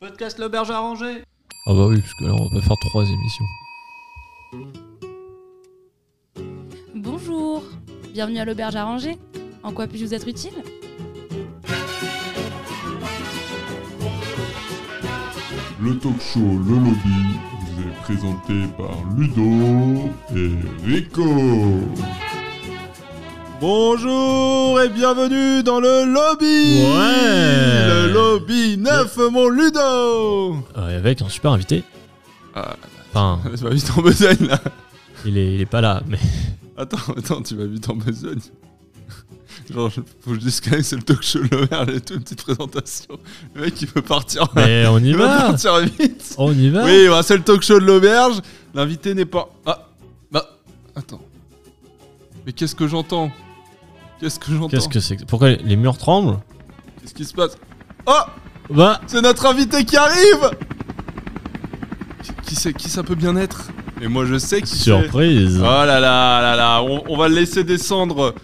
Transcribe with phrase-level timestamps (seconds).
[0.00, 1.24] Podcast l'auberge arrangée.
[1.66, 3.44] Ah bah oui, parce que là on va pas faire trois émissions.
[6.94, 7.62] Bonjour,
[8.14, 9.18] bienvenue à l'auberge à ranger.
[9.62, 10.54] En quoi puis-je vous être utile?
[15.82, 17.20] Le talk show Le Lobby
[17.60, 21.26] vous est présenté par Ludo et Rico.
[23.60, 27.88] Bonjour et bienvenue dans le lobby Ouais.
[27.88, 31.84] Le lobby neuf, mon Ludo Euh, avec un super invité.
[32.54, 32.76] Ah.
[33.12, 34.60] Enfin, Tu vas vite en besogne là
[35.26, 36.18] il est, il est pas là, mais
[36.78, 38.38] Attends, attends, tu vas vite en besogne.
[39.70, 42.00] Genre, je- faut que je dise quand même que c'est le talk show Le et
[42.00, 43.18] tout, une petite présentation.
[43.54, 44.48] Le mec il veut partir.
[44.56, 45.42] mais on y il veut va.
[45.48, 46.84] partir vite On y va.
[46.86, 48.40] Oui, bah, c'est le talk show de l'auberge.
[48.72, 49.50] L'invité n'est pas.
[49.66, 49.86] Ah
[50.32, 50.48] Bah.
[50.96, 51.20] Attends.
[52.46, 53.30] Mais qu'est-ce que j'entends?
[54.20, 56.38] Qu'est-ce que j'entends Qu'est-ce que c'est que- Pourquoi les murs tremblent
[57.00, 57.56] Qu'est-ce qui se passe
[58.06, 58.12] Oh
[58.70, 60.50] Bah, C'est notre invité qui arrive
[62.22, 63.68] Qui, qui c'est Qui ça peut bien être
[64.00, 64.84] Et moi je sais qui c'est.
[64.84, 65.58] surprise.
[65.60, 68.34] Oh là là là là on, on va le laisser descendre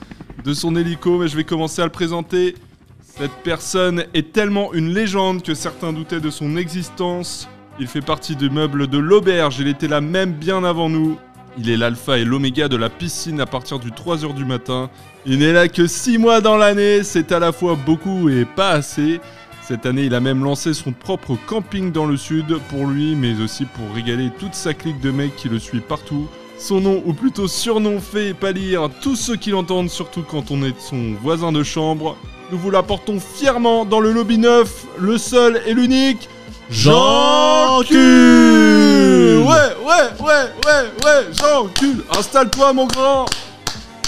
[0.45, 2.55] de son hélico, mais je vais commencer à le présenter.
[3.03, 7.49] Cette personne est tellement une légende que certains doutaient de son existence.
[7.81, 11.19] Il fait partie du meuble de l'auberge, il était là même bien avant nous.
[11.59, 14.89] Il est l'alpha et l'oméga de la piscine à partir du 3h du matin.
[15.29, 18.71] Il n'est là que 6 mois dans l'année, c'est à la fois beaucoup et pas
[18.71, 19.21] assez.
[19.61, 23.41] Cette année, il a même lancé son propre camping dans le sud pour lui, mais
[23.43, 26.29] aussi pour régaler toute sa clique de mecs qui le suit partout.
[26.59, 30.79] Son nom, ou plutôt surnom, fait pâlir tous ceux qui l'entendent, surtout quand on est
[30.79, 32.17] son voisin de chambre.
[32.53, 36.29] Nous vous l'apportons fièrement dans le lobby neuf, le seul et l'unique,
[36.71, 43.27] Jean Cul Ouais, ouais, ouais, ouais, ouais, Jean Cul Installe-toi, mon grand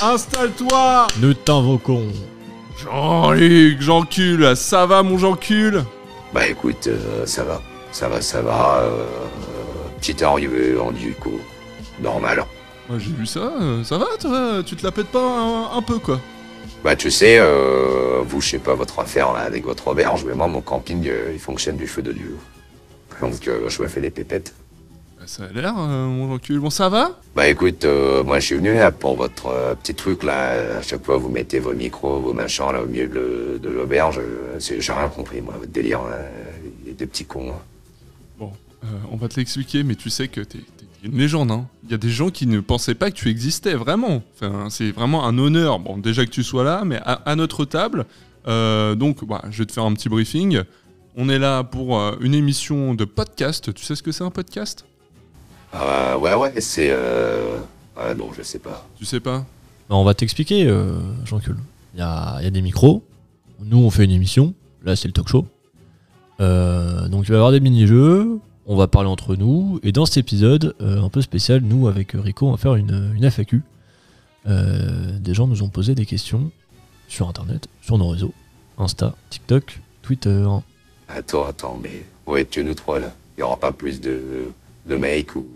[0.03, 2.09] Installe-toi Nous t'invoquons.
[2.83, 5.73] Jean-Luc, Jean Cul, ça va, mon Jean Cul
[6.33, 7.61] Bah écoute, euh, ça va,
[7.91, 8.83] ça va, ça va.
[8.83, 9.05] Euh,
[9.99, 11.41] petite arrivée en du coup.
[12.01, 12.45] Normal.
[12.89, 14.63] Ouais, J'ai vu ça, euh, ça va, toi?
[14.65, 16.21] Tu te la pètes pas un, un peu, quoi?
[16.85, 20.35] Bah tu sais, euh, vous, je sais pas votre affaire là avec votre auberge, mais
[20.35, 22.37] moi mon camping euh, il fonctionne du feu de Dieu.
[23.21, 24.55] Donc euh, je me fais des pépettes.
[25.29, 26.59] Ça a l'air, euh, mon Jean Cul.
[26.59, 27.21] Bon, ça va?
[27.37, 30.79] Bah écoute, euh, moi je suis venu là pour votre euh, petit truc là.
[30.79, 34.19] À chaque fois vous mettez vos micros, vos machins là au milieu de, de l'auberge.
[34.19, 36.03] euh, J'ai rien compris moi, votre délire.
[36.05, 36.17] Là,
[36.87, 37.51] les deux petits cons.
[37.51, 37.61] hein.
[38.39, 38.53] Bon,
[38.85, 40.61] euh, on va te l'expliquer, mais tu sais que t'es
[41.05, 41.67] une légende, hein.
[41.85, 44.23] Il y a des gens qui ne pensaient pas que tu existais, vraiment.
[44.35, 47.65] Enfin, c'est vraiment un honneur, bon, déjà que tu sois là, mais à, à notre
[47.67, 48.07] table.
[48.49, 50.63] Euh, donc, bah, je vais te faire un petit briefing.
[51.17, 53.73] On est là pour euh, une émission de podcast.
[53.75, 54.87] Tu sais ce que c'est un podcast?
[55.73, 56.89] Ah ouais, ouais, c'est.
[56.91, 57.59] Euh...
[57.97, 58.87] Ouais, bon, je sais pas.
[58.97, 59.45] Tu sais pas?
[59.89, 61.55] Bah, on va t'expliquer, euh, Jean-Cul.
[61.95, 63.03] Il y a, il y a des micros.
[63.61, 64.55] Nous, on fait une émission.
[64.85, 65.47] Là, c'est le talk show.
[66.41, 68.39] Euh, donc, il va y avoir des mini-jeux.
[68.67, 69.81] On va parler entre nous.
[69.83, 73.13] Et dans cet épisode, euh, un peu spécial, nous, avec Rico, on va faire une,
[73.17, 73.63] une FAQ.
[74.47, 76.51] Euh, des gens nous ont posé des questions
[77.09, 78.33] sur Internet, sur nos réseaux.
[78.77, 80.47] Insta, TikTok, Twitter.
[81.09, 84.51] Attends, attends, mais où es-tu nous trois là Il y aura pas plus de,
[84.89, 85.47] de mecs ou.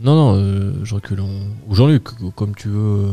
[0.00, 1.20] Non, non, euh, je recule.
[1.20, 1.28] en-
[1.68, 2.04] Ou Jean-Luc,
[2.34, 3.10] comme tu veux.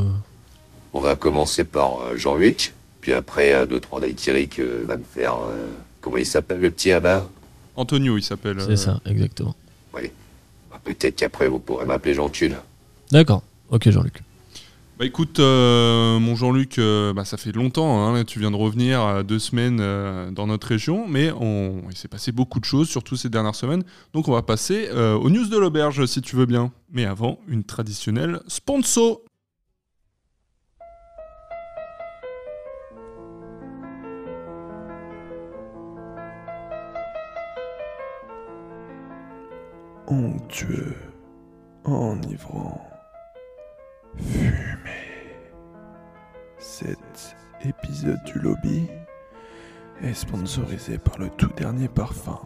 [0.93, 5.03] On va commencer par euh, Jean-Luc, puis après euh, deux trois d'Aïtiric euh, va me
[5.03, 5.35] faire.
[5.35, 5.67] euh,
[6.01, 7.27] Comment il s'appelle le petit là-bas
[7.77, 8.57] Antonio, il s'appelle.
[8.67, 9.55] C'est ça, exactement.
[9.93, 9.99] Bah,
[10.83, 12.51] Peut-être qu'après vous pourrez m'appeler Jean-Cul.
[13.11, 13.41] D'accord.
[13.69, 14.21] Ok, Jean-Luc.
[15.03, 19.01] Bah écoute, euh, mon Jean-Luc, euh, bah, ça fait longtemps, hein, tu viens de revenir
[19.01, 19.79] euh, deux semaines
[20.31, 21.29] dans notre région, mais
[21.89, 23.83] il s'est passé beaucoup de choses, surtout ces dernières semaines.
[24.13, 26.71] Donc on va passer aux news de l'auberge, si tu veux bien.
[26.89, 29.19] Mais avant, une traditionnelle sponsor.
[40.07, 40.95] onctueux,
[41.83, 42.92] enivrant,
[44.17, 45.37] fumé.
[46.57, 48.87] Cet épisode du lobby
[50.01, 52.39] est sponsorisé par le tout dernier parfum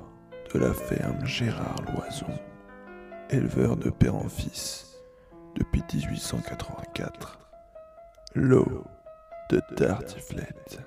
[0.53, 2.39] de la ferme Gérard Loison,
[3.29, 4.97] éleveur de père en fils
[5.55, 7.39] depuis 1884.
[8.35, 8.83] L'eau
[9.49, 10.79] de tartiflette.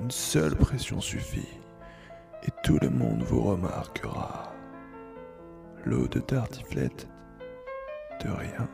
[0.00, 1.60] Une seule pression suffit
[2.42, 4.52] et tout le monde vous remarquera.
[5.84, 7.08] L'eau de tartiflette
[8.24, 8.68] De rien.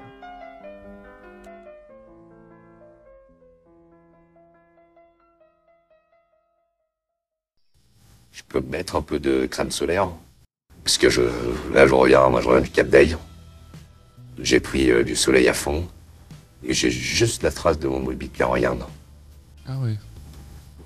[8.37, 10.09] Je peux me mettre un peu de crème solaire.
[10.85, 11.23] Parce que je,
[11.73, 13.17] là, je reviens, moi, je reviens du Cap d'Aille.
[14.39, 15.89] J'ai pris euh, du soleil à fond.
[16.63, 18.85] Et j'ai juste la trace de mon mobile qui regarde.
[19.67, 19.97] Ah ouais.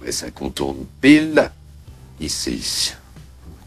[0.06, 1.50] Et ça contourne pile
[2.20, 2.94] ici.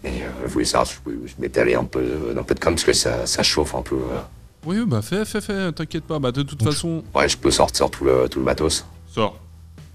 [0.06, 2.74] Et euh, je voulais savoir si je, je m'étalais un peu, un peu de com
[2.75, 3.95] parce que ça, ça chauffe un peu.
[3.95, 4.21] euh.
[4.65, 6.19] Oui, bah fais, fais, fais, t'inquiète pas.
[6.19, 8.86] Bah de toute façon, Ouais, je peux sortir tout le, tout le matos.
[9.09, 9.38] sors.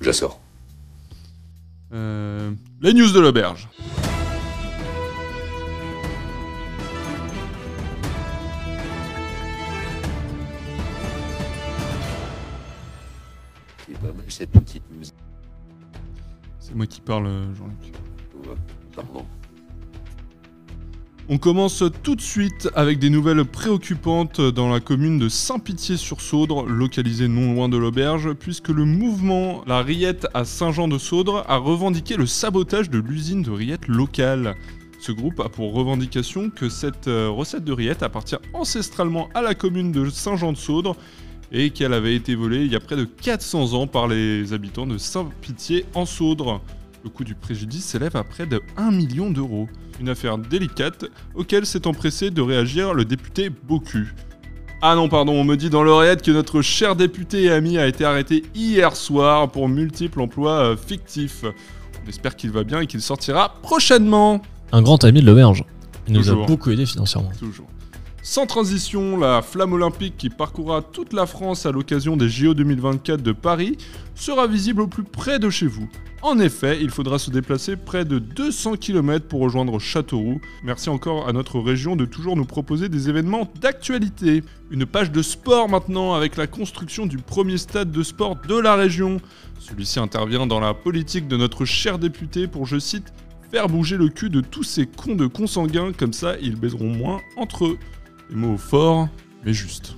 [0.03, 0.39] Je sors.
[1.93, 3.69] Euh, les news de l'auberge.
[14.03, 15.15] Bah, bah, cette petite musique.
[16.61, 17.93] C'est moi qui parle, euh, Jean-Luc.
[18.95, 19.27] Pardon.
[21.31, 27.29] On commence tout de suite avec des nouvelles préoccupantes dans la commune de Saint-Pitié-sur-Saudre, localisée
[27.29, 32.89] non loin de l'auberge, puisque le mouvement La Riette à Saint-Jean-de-Saudre a revendiqué le sabotage
[32.89, 34.55] de l'usine de rillettes locale.
[35.01, 39.55] Ce groupe a pour revendication que cette euh, recette de rillettes appartient ancestralement à la
[39.55, 40.97] commune de Saint-Jean-de-Saudre
[41.53, 44.87] et qu'elle avait été volée il y a près de 400 ans par les habitants
[44.87, 46.63] de Saint-Pitié-en-Saudre.
[47.09, 49.67] Le coût du préjudice s'élève à près de 1 million d'euros.
[49.99, 54.15] Une affaire délicate auquel s'est empressé de réagir le député Bocu.
[54.83, 57.87] Ah non, pardon, on me dit dans l'oreillette que notre cher député et ami a
[57.87, 61.47] été arrêté hier soir pour multiples emplois euh, fictifs.
[62.05, 64.43] On espère qu'il va bien et qu'il sortira prochainement.
[64.73, 65.65] Un grand ami de l'auberge.
[66.09, 67.33] Il nous a beaucoup aidé financièrement.
[67.39, 67.69] Toujours.
[68.31, 73.23] Sans transition, la flamme olympique qui parcourra toute la France à l'occasion des JO 2024
[73.23, 73.79] de Paris
[74.15, 75.89] sera visible au plus près de chez vous.
[76.21, 80.43] En effet, il faudra se déplacer près de 200 km pour rejoindre Châteauroux.
[80.63, 84.45] Merci encore à notre région de toujours nous proposer des événements d'actualité.
[84.71, 88.75] Une page de sport maintenant avec la construction du premier stade de sport de la
[88.75, 89.23] région.
[89.59, 93.11] Celui-ci intervient dans la politique de notre cher député pour, je cite,
[93.51, 97.23] faire bouger le cul de tous ces cons de consanguins, comme ça ils baiseront moins
[97.39, 97.79] entre eux.
[98.31, 99.09] Des mots forts,
[99.45, 99.95] mais justes.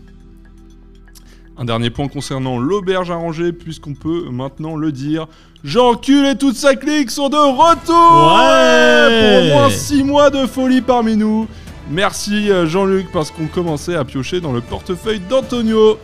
[1.57, 5.27] Un dernier point concernant l'auberge arrangée, puisqu'on peut maintenant le dire.
[5.63, 10.47] Jean-Cul et toute sa clique sont de retour Ouais Pour au moins 6 mois de
[10.47, 11.47] folie parmi nous.
[11.91, 15.99] Merci euh, Jean-Luc, parce qu'on commençait à piocher dans le portefeuille d'Antonio.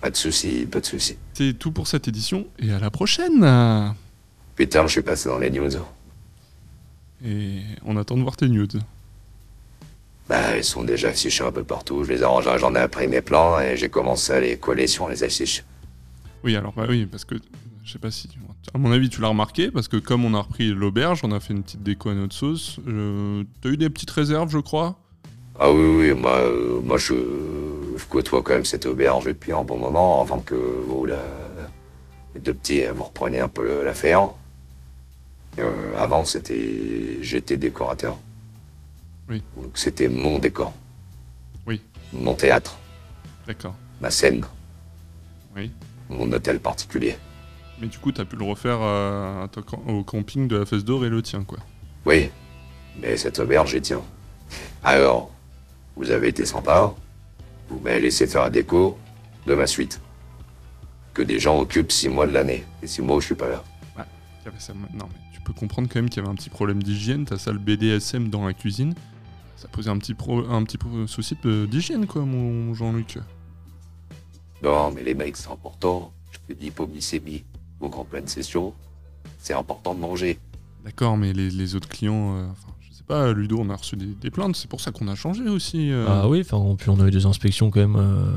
[0.00, 1.16] Pas de soucis, pas de soucis.
[1.32, 3.94] C'est tout pour cette édition, et à la prochaine
[4.54, 5.70] Putain, je suis passé dans les news.
[7.24, 8.80] Et on attend de voir tes nudes.
[10.28, 12.02] Bah, ils sont déjà affichés un peu partout.
[12.04, 14.86] Je les ai rangés, j'en ai appris mes plans et j'ai commencé à les coller
[14.88, 15.64] sur les affiches.
[16.42, 17.36] Oui, alors bah oui, parce que
[17.84, 18.28] je sais pas si,
[18.74, 21.38] à mon avis, tu l'as remarqué, parce que comme on a repris l'auberge, on a
[21.38, 22.78] fait une petite déco à notre sauce.
[22.88, 24.98] Euh, T'as eu des petites réserves, je crois?
[25.58, 27.14] Ah oui, oui, moi, euh, moi je,
[27.96, 31.22] je côtoie quand même cette auberge depuis un bon moment, avant que vous, la-
[32.34, 34.28] les deux petits, euh, vous repreniez un peu l'affaire.
[35.58, 37.18] Euh, avant, c'était.
[37.22, 38.18] J'étais décorateur.
[39.28, 39.42] Oui.
[39.56, 40.72] Donc c'était mon décor.
[41.66, 41.80] Oui.
[42.12, 42.78] Mon théâtre,
[43.46, 43.74] D'accord.
[44.00, 44.44] ma scène,
[45.56, 45.70] Oui.
[46.08, 47.16] mon hôtel particulier.
[47.80, 51.04] Mais du coup, t'as pu le refaire euh, à au camping de la Fesse d'Or
[51.04, 51.58] et le tien, quoi.
[52.06, 52.30] Oui,
[53.02, 54.00] mais cette auberge, j'y tiens.
[54.82, 55.30] Alors,
[55.96, 56.94] vous avez été sympa.
[57.68, 58.96] Vous m'avez laissé faire la déco
[59.46, 60.00] de ma suite.
[61.12, 62.64] Que des gens occupent six mois de l'année.
[62.82, 63.62] Et six mois où je suis pas là.
[64.94, 67.24] Non, mais tu peux comprendre quand même qu'il y avait un petit problème d'hygiène.
[67.24, 68.94] T'as ça le BDSM dans la cuisine.
[69.56, 70.40] Ça posait un petit, pro...
[70.50, 73.18] un petit pro- souci de- d'hygiène, quoi, mon Jean-Luc.
[74.62, 76.12] Non, mais les mecs, c'est important.
[76.30, 77.44] Je fais de l'hypoglycémie.
[77.80, 78.72] Donc en pleine session,
[79.38, 80.38] c'est important de manger.
[80.84, 83.96] D'accord, mais les, les autres clients, euh, enfin, je sais pas, Ludo, on a reçu
[83.96, 85.90] des, des plaintes, c'est pour ça qu'on a changé aussi.
[85.90, 86.06] euh.
[86.08, 88.30] Ah oui, enfin, puis on a eu des inspections quand même euh,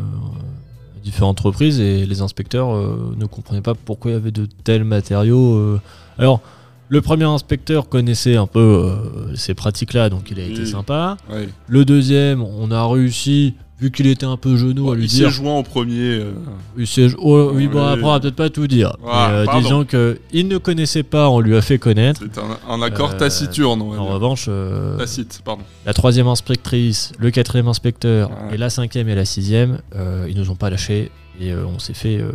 [0.98, 4.46] à différentes reprises et les inspecteurs euh, ne comprenaient pas pourquoi il y avait de
[4.46, 5.53] tels matériaux.
[5.55, 5.82] euh.
[6.17, 6.41] Alors,
[6.89, 10.67] le premier inspecteur connaissait un peu euh, ces pratiques-là, donc il a été Oui.
[10.67, 11.17] sympa.
[11.31, 11.48] Ouais.
[11.67, 15.17] Le deuxième, on a réussi, vu qu'il était un peu genou, à lui il s'est
[15.19, 15.29] dire.
[15.29, 16.00] joint en premier.
[16.19, 16.34] euh.
[16.77, 17.91] Il s'est- oh, oui, bon, Oui.
[17.93, 18.98] après, on va peut-être pas tout dire.
[19.08, 19.62] Ah, Mais, euh, pardon.
[19.62, 22.22] disons qu'il ne connaissait pas, on lui a fait connaître.
[22.34, 24.13] C'est un, un accord Euh, taciturne, on va En dire.
[24.15, 25.62] revanche, euh, Tacite, pardon.
[25.86, 28.55] la troisième inspectrice, le quatrième inspecteur Ouais.
[28.55, 31.77] et la cinquième et la sixième, euh, ils nous ont pas lâchés et euh, on
[31.79, 32.31] s'est fait, euh,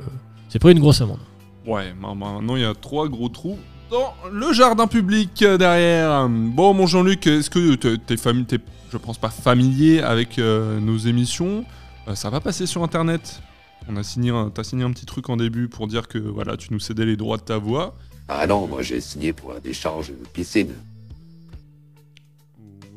[0.49, 1.18] c'est pris une grosse amende.
[1.66, 3.58] Ouais, ma- maintenant il y a trois gros trous
[3.94, 6.28] dans le jardin public euh, derrière.
[6.28, 8.58] Bon, mon Jean-Luc, est-ce que t'es- t'es fami- t'es,
[8.90, 11.64] je pense pas familier avec euh, nos émissions
[12.08, 13.40] Euh, Ça va passer sur internet.
[13.88, 16.56] On a signé, un- t'as signé un petit truc en début pour dire que voilà,
[16.56, 17.94] tu nous cédais les droits de ta voix.
[18.28, 20.72] Ah non, moi j'ai signé pour la décharge de piscine.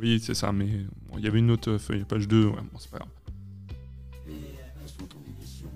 [0.01, 0.65] Oui, c'est ça, mais
[1.09, 3.09] bon, il y avait une autre feuille, page 2, ouais, bon, c'est pas grave.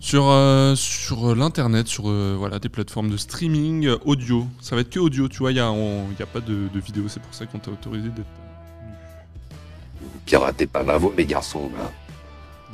[0.03, 4.81] Sur, euh, sur l'internet, sur euh, voilà, des plateformes de streaming euh, audio, ça va
[4.81, 7.33] être que audio, tu vois, il n'y a, a pas de, de vidéo, c'est pour
[7.35, 8.25] ça qu'on t'a autorisé d'être.
[8.25, 11.69] euh, Piratez pas ma voix, mes garçons.
[11.77, 11.91] là.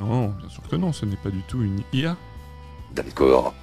[0.00, 2.16] Non, bien sûr que non, ce n'est pas du tout une IA.
[2.94, 3.54] D'accord.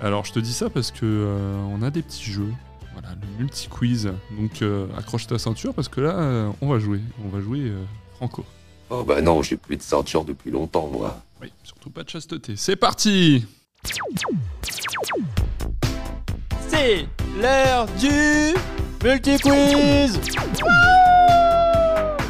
[0.00, 2.52] Alors je te dis ça parce que euh, on a des petits jeux.
[2.94, 4.10] Voilà, le multi-quiz.
[4.38, 7.00] Donc euh, accroche ta ceinture parce que là, euh, on va jouer.
[7.24, 8.44] On va jouer euh, franco.
[8.88, 11.20] Oh bah non, j'ai plus de ceinture depuis longtemps, moi.
[11.42, 12.54] Oui, surtout pas de chasteté.
[12.56, 13.44] C'est parti
[16.68, 17.06] C'est
[17.40, 18.54] l'heure du
[19.04, 20.18] multi-quiz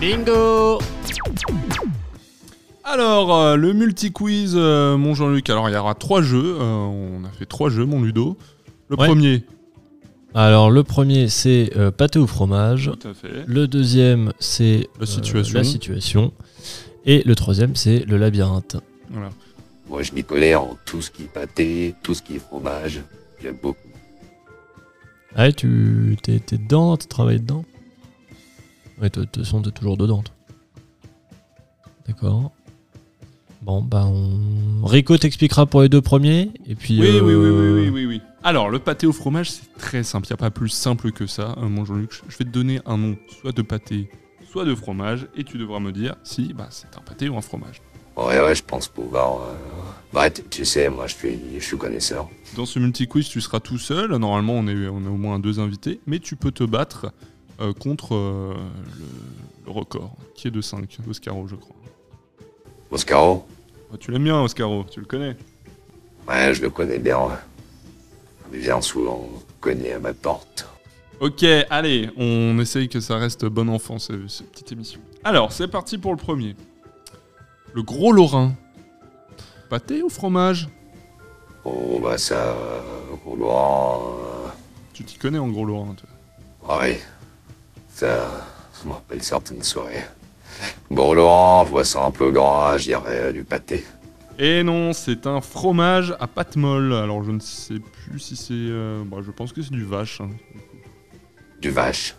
[0.00, 0.78] Bingo
[2.84, 5.48] Alors, euh, le multi-quiz, euh, mon Jean-Luc.
[5.50, 6.56] Alors, il y aura trois jeux.
[6.60, 8.36] Euh, on a fait trois jeux, mon Ludo.
[8.88, 9.06] Le Ouais.
[9.08, 9.44] premier.
[10.34, 13.44] Alors le premier c'est euh, pâté au fromage, Tout à fait.
[13.46, 15.56] le deuxième c'est La situation.
[15.58, 16.32] la situation
[17.06, 18.76] et le troisième c'est le labyrinthe.
[19.10, 19.30] Voilà.
[19.88, 23.00] Moi, je m'y connais en tout ce qui est pâté, tout ce qui est fromage.
[23.40, 23.78] J'aime beaucoup.
[25.34, 27.64] Ah ouais, tu t'es, t'es dedans, tu travailles dedans?
[29.00, 30.22] Ouais, de toute façon t'es toujours dedans.
[30.22, 30.34] toi.
[32.06, 32.52] D'accord.
[33.62, 34.84] Bon bah on...
[34.86, 37.00] Rico t'expliquera pour les deux premiers et puis...
[37.00, 38.22] Oui, oui, oui, euh, oui, oui, oui, oui.
[38.44, 40.26] Alors, le pâté au fromage, c'est très simple.
[40.28, 41.54] Il n'y a pas plus simple que ça.
[41.58, 44.08] Euh, mon Jean-Luc, je- je vais te donner un nom, soit de pâté,
[44.50, 47.40] soit de fromage, et tu devras me dire si bah, c'est un pâté ou un
[47.40, 47.82] fromage.
[48.16, 49.42] Ouais, ouais, je pense pouvoir.
[49.42, 49.54] euh,
[50.12, 52.28] Bah, tu- sais, moi, je suis, je suis connaisseur.
[52.56, 54.10] Dans ce multi-quiz, tu seras tout seul.
[54.16, 57.12] Normalement, on est, on est au moins deux invités, mais tu peux te battre
[57.60, 58.54] euh, contre euh,
[58.98, 59.04] le,
[59.66, 61.76] le record, qui est de 5, Oscaro, je crois.
[62.90, 63.46] Oscaro?
[64.00, 65.36] Tu l'aimes bien, Oscaro, tu le connais.
[66.28, 67.18] Ouais, je le connais bien.
[68.52, 69.28] Il vient souvent
[69.60, 70.66] cogner à ma porte.
[71.20, 75.00] Ok, allez, on essaye que ça reste bon enfant, ce- cette petite émission.
[75.24, 76.54] Alors, c'est parti pour le premier.
[77.76, 78.54] Le gros Lorrain.
[79.68, 80.66] Pâté ou fromage
[81.62, 82.36] Oh, bah, ça.
[82.36, 82.80] euh,
[83.22, 84.16] Gros Laurent.
[84.18, 84.48] euh,
[84.94, 86.08] Tu t'y connais en gros Lorrain, toi.
[86.70, 86.96] Ah oui.
[87.90, 88.30] Ça.
[88.72, 90.04] Ça me rappelle certaines soirées.
[90.90, 93.84] Bon, Laurent, vois ça un peu gras, je dirais euh, du pâté.
[94.38, 96.94] Et non, c'est un fromage à pâte molle.
[96.94, 98.54] Alors, je ne sais plus si c'est...
[98.54, 100.22] euh, bah, je pense que c'est du vache.
[100.22, 100.30] hein.
[101.60, 102.14] Du vache.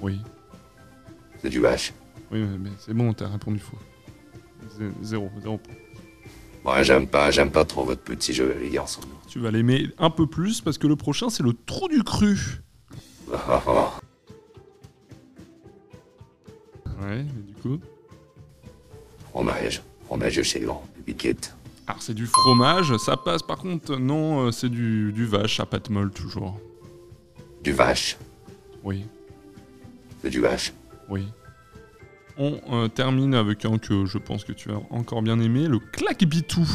[0.00, 0.20] Oui,
[1.40, 1.92] C'est du vache.
[2.32, 3.78] oui, mais- mais c'est bon, t'as répondu faux.
[4.76, 5.74] Zé- Zéro, zéro point.
[6.64, 9.00] Ouais, j'aime pas, j'aime pas trop votre petit jeu, les garçons.
[9.28, 12.36] Tu vas l'aimer un peu plus parce que le prochain, c'est le trou du cru.
[17.00, 17.78] Ouais, mais du coup...
[19.30, 19.82] Fromage.
[20.06, 20.84] Fromage chez grand.
[21.06, 21.54] Biquette.
[21.86, 25.64] Alors c'est du fromage, ça passe par contre, non, euh, c'est du, du vache à
[25.66, 26.58] pâte molle toujours.
[27.62, 28.16] Du vache.
[28.84, 29.04] Oui,
[30.22, 30.72] C'est du vache.
[31.08, 31.24] oui.
[32.38, 35.78] On euh, termine avec un que je pense que tu as encore bien aimé, le
[35.80, 36.66] claque-bitou.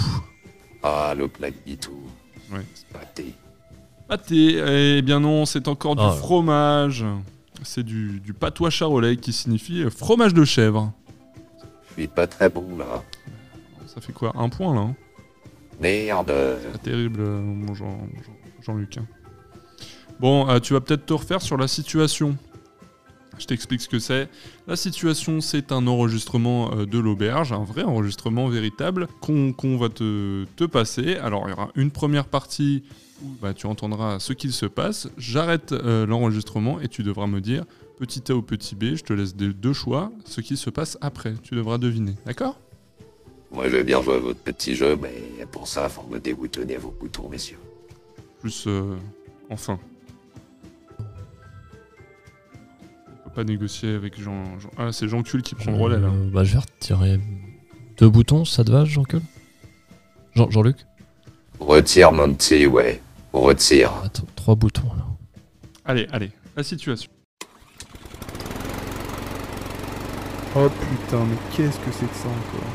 [0.84, 1.98] Ah, le plaque bitou.
[2.52, 2.66] Ouais.
[2.92, 3.34] Pâté.
[4.10, 4.58] Pâté,
[4.98, 6.12] eh bien non, c'est encore du Ah.
[6.12, 7.06] fromage.
[7.64, 10.92] C'est du, du patois charolais qui signifie fromage de chèvre.
[11.90, 13.02] Je suis pas très bon, là.
[13.88, 14.34] Ça fait quoi?
[14.36, 14.96] Un point là hein?
[15.80, 16.34] Merde.
[16.74, 18.98] Pas terrible, euh, mon Jean- Jean- Jean-Luc.
[18.98, 19.06] hein.
[20.20, 22.36] Bon, euh, tu vas peut-être te refaire sur la situation.
[23.40, 24.30] Je t'explique ce que c'est.
[24.68, 30.46] La situation, c'est un enregistrement euh, de l'auberge, un vrai enregistrement véritable qu'on va te,
[30.56, 31.16] te passer.
[31.16, 32.84] Alors, il y aura une première partie
[33.24, 35.10] où bah, tu entendras ce qu'il se passe.
[35.18, 37.66] J'arrête euh, l'enregistrement et tu devras me dire
[37.98, 38.96] petit A ou petit B.
[38.96, 41.34] Je te laisse des- deux choix, ce qui se passe après.
[41.44, 42.60] Tu devras deviner, d'accord?
[43.52, 46.78] Moi, je vais bien jouer à votre petit jeu, mais pour ça, faut me déboutonnner
[46.78, 47.60] vos boutons, messieurs.
[48.42, 48.96] Plus euh,
[49.50, 49.80] enfin.
[53.34, 54.60] Pas négocier avec Jean.
[54.60, 56.08] Jean- Ah, c'est Jean Cul qui prend le relais là.
[56.08, 57.20] Euh, bah, je vais retirer
[57.98, 59.20] deux boutons, ça te va, Jean-Cul
[60.36, 60.78] Jean- Jean-Luc?
[61.60, 63.02] Retire, mon petit, ouais.
[63.32, 63.92] Retire.
[64.04, 65.06] Attends, trois boutons là.
[65.86, 67.10] Allez, allez, la situation.
[70.56, 72.70] Oh putain, mais qu'est-ce que c'est que ça encore?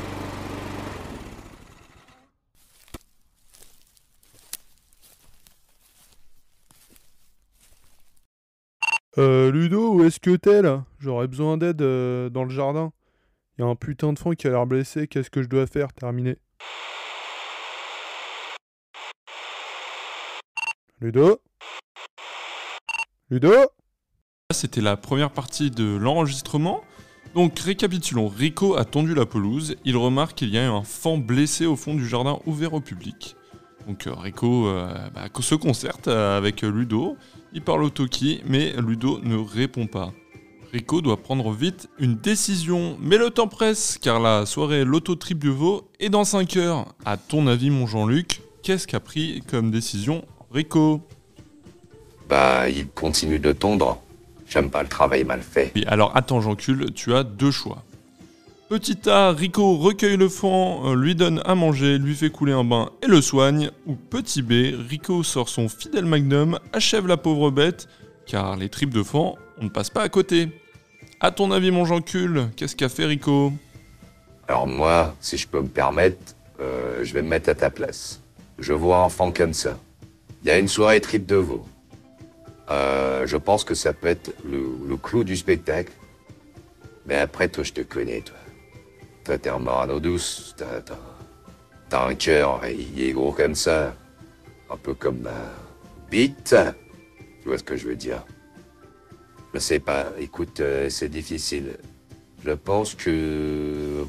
[9.19, 10.85] Euh, Ludo, où est-ce que t'es là?
[10.99, 12.93] J'aurais besoin d'aide euh, dans le jardin.
[13.57, 15.91] Y a un putain de fond qui a l'air blessé, qu'est-ce que je dois faire?
[15.91, 16.37] Terminé.
[21.01, 21.41] Ludo?
[23.29, 23.51] Ludo?
[24.53, 26.81] C'était la première partie de l'enregistrement.
[27.35, 31.65] Donc récapitulons, Rico a tendu la pelouse, il remarque qu'il y a un fan blessé
[31.65, 33.35] au fond du jardin ouvert au public.
[33.89, 37.17] Donc euh, Rico euh, bah, se concerte euh, avec Ludo,
[37.53, 40.13] il parle au Toki, mais Ludo ne répond pas.
[40.71, 45.49] Rico doit prendre vite une décision, mais le temps presse, car la soirée Loto-Trip du
[45.49, 46.85] Veau est dans 5 heures.
[47.03, 51.01] À ton avis mon Jean-Luc, qu'est-ce qu'a pris comme décision Rico
[52.29, 53.99] Bah, il continue de tondre.
[54.47, 55.71] J'aime pas le travail mal fait.
[55.75, 57.83] Oui, alors attends Jean-Cul, tu as deux choix.
[58.69, 62.63] Petit A, Rico recueille le fan, euh, lui donne à manger, lui fait couler un
[62.63, 63.71] bain et le soigne.
[63.87, 67.87] Ou petit B, Rico sort son fidèle magnum, achève la pauvre bête,
[68.27, 70.49] car les tripes de fan, on ne passe pas à côté.
[71.19, 73.51] À ton avis, mon Jean-Cul, qu'est-ce qu'a fait Rico?
[74.47, 78.21] Alors moi, si je peux me permettre, euh, je vais me mettre à ta place.
[78.59, 79.79] Je vois un enfant comme ça.
[80.43, 81.65] Il y a une soirée trip de veau.
[82.69, 85.91] Euh, je pense que ça peut être le clou du spectacle.
[87.07, 88.35] Mais après, toi, je te connais, toi.
[89.29, 93.93] Toi, t'es un marano douce, t'as, un cœur, il est gros comme ça.
[94.71, 96.55] Un peu comme un bite.
[97.39, 98.25] Tu vois ce que je veux dire?
[99.53, 101.77] Je sais pas, écoute, euh, c'est difficile.
[102.43, 104.03] Je pense que...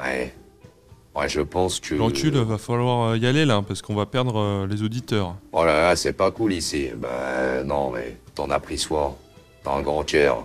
[0.00, 0.32] Ouais.
[1.16, 1.96] Ouais, je pense que...
[1.96, 5.34] Jean-Cul, va falloir euh, y aller là, parce qu'on va perdre euh, les auditeurs.
[5.50, 6.90] Oh là là, c'est pas cool ici.
[6.94, 9.16] Bah non, mais t'en as pris soin.
[9.64, 10.44] T'as un grand cœur.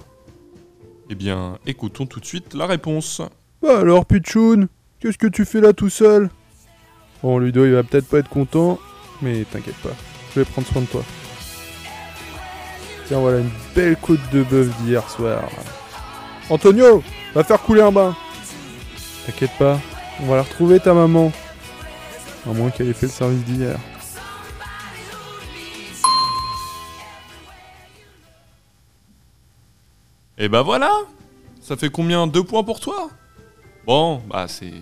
[1.09, 3.21] Eh bien, écoutons tout de suite la réponse.
[3.61, 4.67] Bah alors, Pichoun,
[4.99, 6.29] qu'est-ce que tu fais là tout seul?
[7.21, 8.79] Bon, Ludo, il va peut-être pas être content,
[9.21, 9.95] mais t'inquiète pas,
[10.33, 11.03] je vais prendre soin de toi.
[13.07, 15.43] Tiens, voilà une belle côte de bœuf d'hier soir.
[16.49, 18.15] Antonio, va faire couler un bain.
[19.25, 19.79] T'inquiète pas,
[20.21, 21.31] on va la retrouver ta maman.
[22.49, 23.77] À moins qu'elle ait fait le service d'hier.
[30.43, 30.91] Et bah voilà
[31.61, 32.27] Ça fait combien?
[32.27, 33.09] Deux points pour toi?
[33.87, 34.73] Bon, bah c'est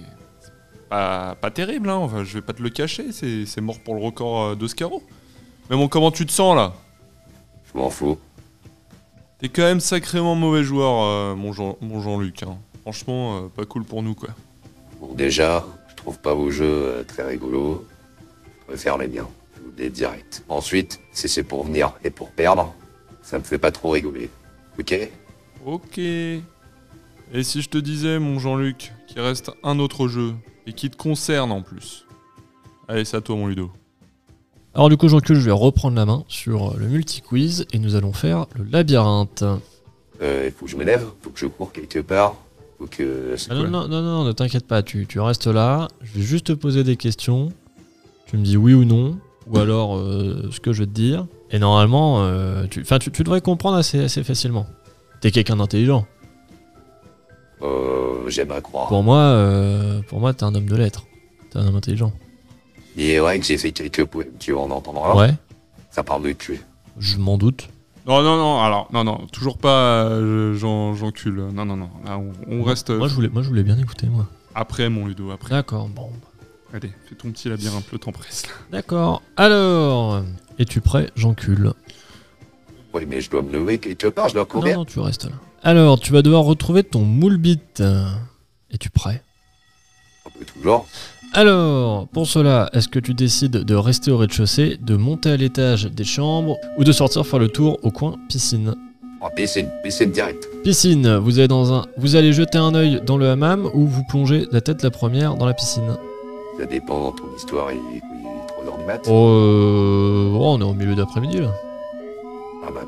[0.90, 1.98] pas, pas terrible, hein.
[1.98, 5.04] Enfin, je vais pas te le cacher, c'est mort pour le record euh, d'Oscaro.
[5.70, 6.74] Mais bon, comment tu te sens là?
[7.72, 8.18] Je m'en fous.
[9.38, 12.42] T'es quand même sacrément mauvais joueur, euh, mon Jean- mon Jean-Luc.
[12.42, 12.58] hein.
[12.82, 14.30] Franchement, euh, pas cool pour nous, quoi.
[15.00, 17.86] Bon, déjà, je trouve pas vos jeux euh, très rigolos.
[18.62, 19.28] Je préfère les miens.
[19.56, 20.44] Je vous le dis direct.
[20.50, 22.74] Ensuite, si c'est pour venir et pour perdre,
[23.22, 24.32] ça me fait pas trop rigoler.
[24.80, 24.96] Ok?
[25.66, 25.98] Ok.
[25.98, 30.34] Et si je te disais, mon Jean-Luc, qu'il reste un autre jeu,
[30.68, 32.06] et qui te concerne en plus?
[32.88, 33.72] Allez, c'est à toi, mon Ludo.
[34.74, 38.14] Alors du coup, Jean-Cul, je vais reprendre la main sur le multi-quiz et nous allons
[38.14, 39.44] faire le labyrinthe.
[40.22, 42.36] Euh, il faut que je me lève, faut que je cours quelque part.
[42.78, 43.36] Faut que...
[43.50, 45.88] Ah non, non, non, non, ne t'inquiète pas, tu, tu restes là.
[46.02, 47.50] Je vais juste te poser des questions.
[48.28, 51.28] Tu me dis oui ou non, ou alors euh, ce que je vais te dire.
[51.50, 54.68] Et normalement, euh, tu, tu, tu devrais comprendre assez, assez facilement.
[55.22, 56.06] T'es quelqu'un d'intelligent.
[57.62, 58.88] Euh, j'aimerais croire.
[58.88, 61.06] Pour moi, euh, pour moi, t'es un homme de lettres.
[61.52, 62.12] T'es un homme intelligent.
[62.98, 65.16] Il est vrai que j'ai fait quelques poèmes, tu en entendras.
[65.16, 65.34] Ouais,
[65.92, 66.60] Ça parle de tuer.
[67.00, 67.70] je m'en doute.
[68.08, 71.32] Non, non, non, alors, non, non, toujours pas euh, Jean-Cul.
[71.54, 71.90] Non, non, non.
[72.04, 74.26] Là, on, on reste euh, Moi, je voulais, moi, je voulais bien écouter, moi.
[74.56, 75.52] après, mon Ludo, après.
[75.52, 76.10] D'accord, bon.
[76.74, 78.48] Allez, fais ton petit labyrinthe, le temps presse.
[78.48, 78.54] là.
[78.72, 79.22] D'accord.
[79.38, 80.24] Alors,
[80.58, 81.70] es-tu prêt, Jean-Cul
[82.94, 84.78] Oui, mais je dois me lever quelque part, je dois Non, courir.
[84.78, 85.32] non, tu restes là.
[85.64, 87.82] Alors, tu vas devoir retrouver ton moule bit.
[88.72, 89.22] Es-tu prêt?
[90.26, 90.86] On peut toujours.
[91.34, 95.86] Alors, pour cela, est-ce que tu décides de rester au rez-de-chaussée, de monter à l'étage
[95.86, 98.76] des chambres ou de sortir faire le tour au coin piscine?
[99.22, 100.46] Oh, piscine, piscine direct.
[100.64, 101.86] Piscine, vous allez, dans un...
[101.98, 105.36] vous allez jeter un œil dans le hammam ou vous plongez la tête la première
[105.36, 105.96] dans la piscine?
[106.60, 107.78] Ça dépend ton histoire, est
[108.48, 109.02] 3 heures du mat.
[109.08, 111.54] Oh, euh, oh, on est au milieu d'après-midi là.
[112.66, 112.82] Ah bah,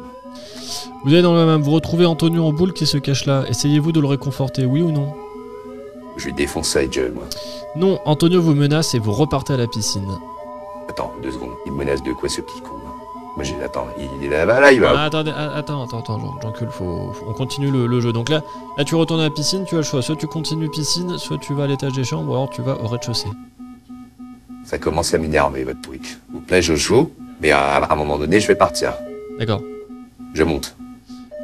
[1.03, 3.43] Vous allez dans le hammam, vous retrouvez Antonio en boule qui se cache là.
[3.49, 5.13] Essayez-vous de le réconforter, oui ou non?
[6.17, 7.23] Je lui défonce sa gueule, moi.
[7.75, 10.07] Non, Antonio vous menace et vous repartez à la piscine.
[10.89, 11.53] Attends, deux secondes.
[11.65, 12.75] Il me menace de quoi ce petit con
[13.35, 13.55] Moi j'ai.
[13.63, 13.87] Attends,
[14.21, 14.93] il est là-bas, là, il va.
[14.95, 18.13] Ah, attendez, ah, attends, attends, attends, Jean, Jean-Cul, faut, faut- on continue le, le jeu.
[18.13, 18.43] Donc là,
[18.77, 20.03] là, tu retournes à la piscine, tu as le choix.
[20.03, 22.79] Soit tu continues piscine, soit tu vas à l'étage des chambres, ou alors tu vas
[22.79, 23.29] au rez-de-chaussée.
[24.65, 26.19] Ça commence à m'énerver, votre truc.
[26.31, 27.09] Vous plaît, je joue,
[27.41, 28.93] mais à, à un moment donné, je vais partir.
[29.39, 29.61] D'accord.
[30.33, 30.75] Je monte.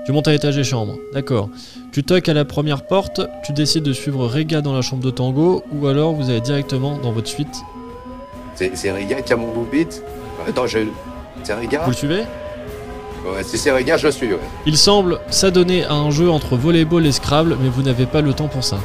[0.05, 0.97] Tu montes à l'étage des chambres.
[1.13, 1.49] D'accord.
[1.91, 5.11] Tu toques à la première porte, tu décides de suivre Rega dans la chambre de
[5.11, 7.63] tango, ou alors vous allez directement dans votre suite.
[8.55, 9.87] C'est Riga qui a mon boubit
[10.47, 10.79] Attends, je.
[11.43, 12.23] C'est Riga Vous le suivez?
[13.25, 14.39] Ouais, si c'est Riga, je le suis, ouais.
[14.65, 18.33] Il semble s'adonner à un jeu entre volleyball et Scrabble, mais vous n'avez pas le
[18.33, 18.79] temps pour ça.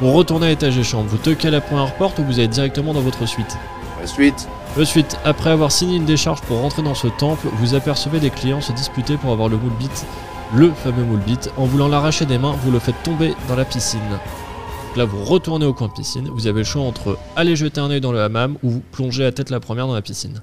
[0.00, 2.48] Vous retournez à l'étage des chambres, vous toquez à la première porte ou vous allez
[2.48, 3.56] directement dans votre suite.
[4.02, 8.30] Ensuite, Ensuite, après avoir signé une décharge pour rentrer dans ce temple, vous apercevez des
[8.30, 10.06] clients se disputer pour avoir le moule bit,
[10.54, 11.50] le fameux moule bit.
[11.56, 14.00] En voulant l'arracher des mains, vous le faites tomber dans la piscine.
[14.10, 16.28] Donc là, vous retournez au coin piscine.
[16.28, 19.24] Vous avez le choix entre aller jeter un œil dans le hammam ou vous plonger
[19.24, 20.40] la tête la première dans la piscine.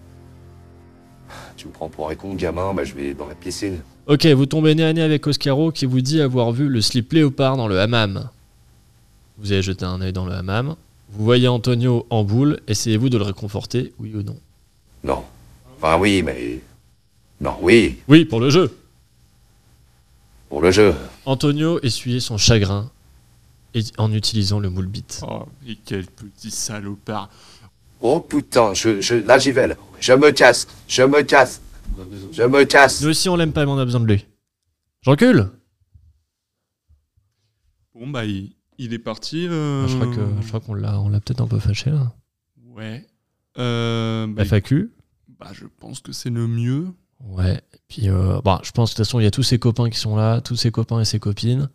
[1.56, 3.80] tu me prends pour un con, gamin, bah je vais dans la piscine.
[4.08, 7.14] Ok, vous tombez nez à nez avec Oscaro qui vous dit avoir vu le slip
[7.14, 8.30] léopard dans le hammam.
[9.38, 10.76] Vous allez jeter un œil dans le hammam.
[11.10, 12.60] Vous voyez Antonio en boule.
[12.68, 14.38] Essayez-vous de le réconforter, oui ou non?
[15.04, 15.24] Non.
[15.78, 16.60] Enfin, oui, mais.
[17.40, 18.76] Non, oui, Oui, pour le jeu.
[20.50, 20.96] pour le jeu.
[21.26, 22.90] Antonio essuyait son chagrin
[23.74, 25.22] et- en utilisant le moule bit.
[25.28, 27.30] Oh, et quel petit salopard.
[28.02, 29.76] Oh putain, je, je, là j'y vais, là.
[30.00, 31.62] Je me casse, je me casse.
[32.32, 33.02] Je me casse.
[33.02, 34.26] Nous aussi, on l'aime pas, mais on a besoin de lui.
[35.02, 35.50] Je recule
[37.94, 39.48] Bon, bah, il, il est parti.
[39.50, 41.90] euh, Ah, Je crois que je crois qu'on l'a on l'a peut-être un peu fâché
[41.92, 42.14] là.
[42.66, 43.06] Ouais.
[43.58, 44.92] Euh, bah, FAQ
[45.40, 46.88] bah, je pense que c'est le mieux.
[47.24, 47.62] Ouais.
[47.88, 49.90] Puis, euh, bah, je pense que de toute façon, il y a tous ses copains
[49.90, 51.70] qui sont là, tous ses copains et ses copines.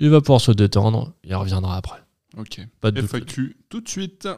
[0.00, 1.98] Il va pouvoir se détendre, il reviendra après.
[2.36, 2.60] Ok.
[2.80, 3.10] Pas de doute.
[3.10, 4.28] FAQ tout de suite.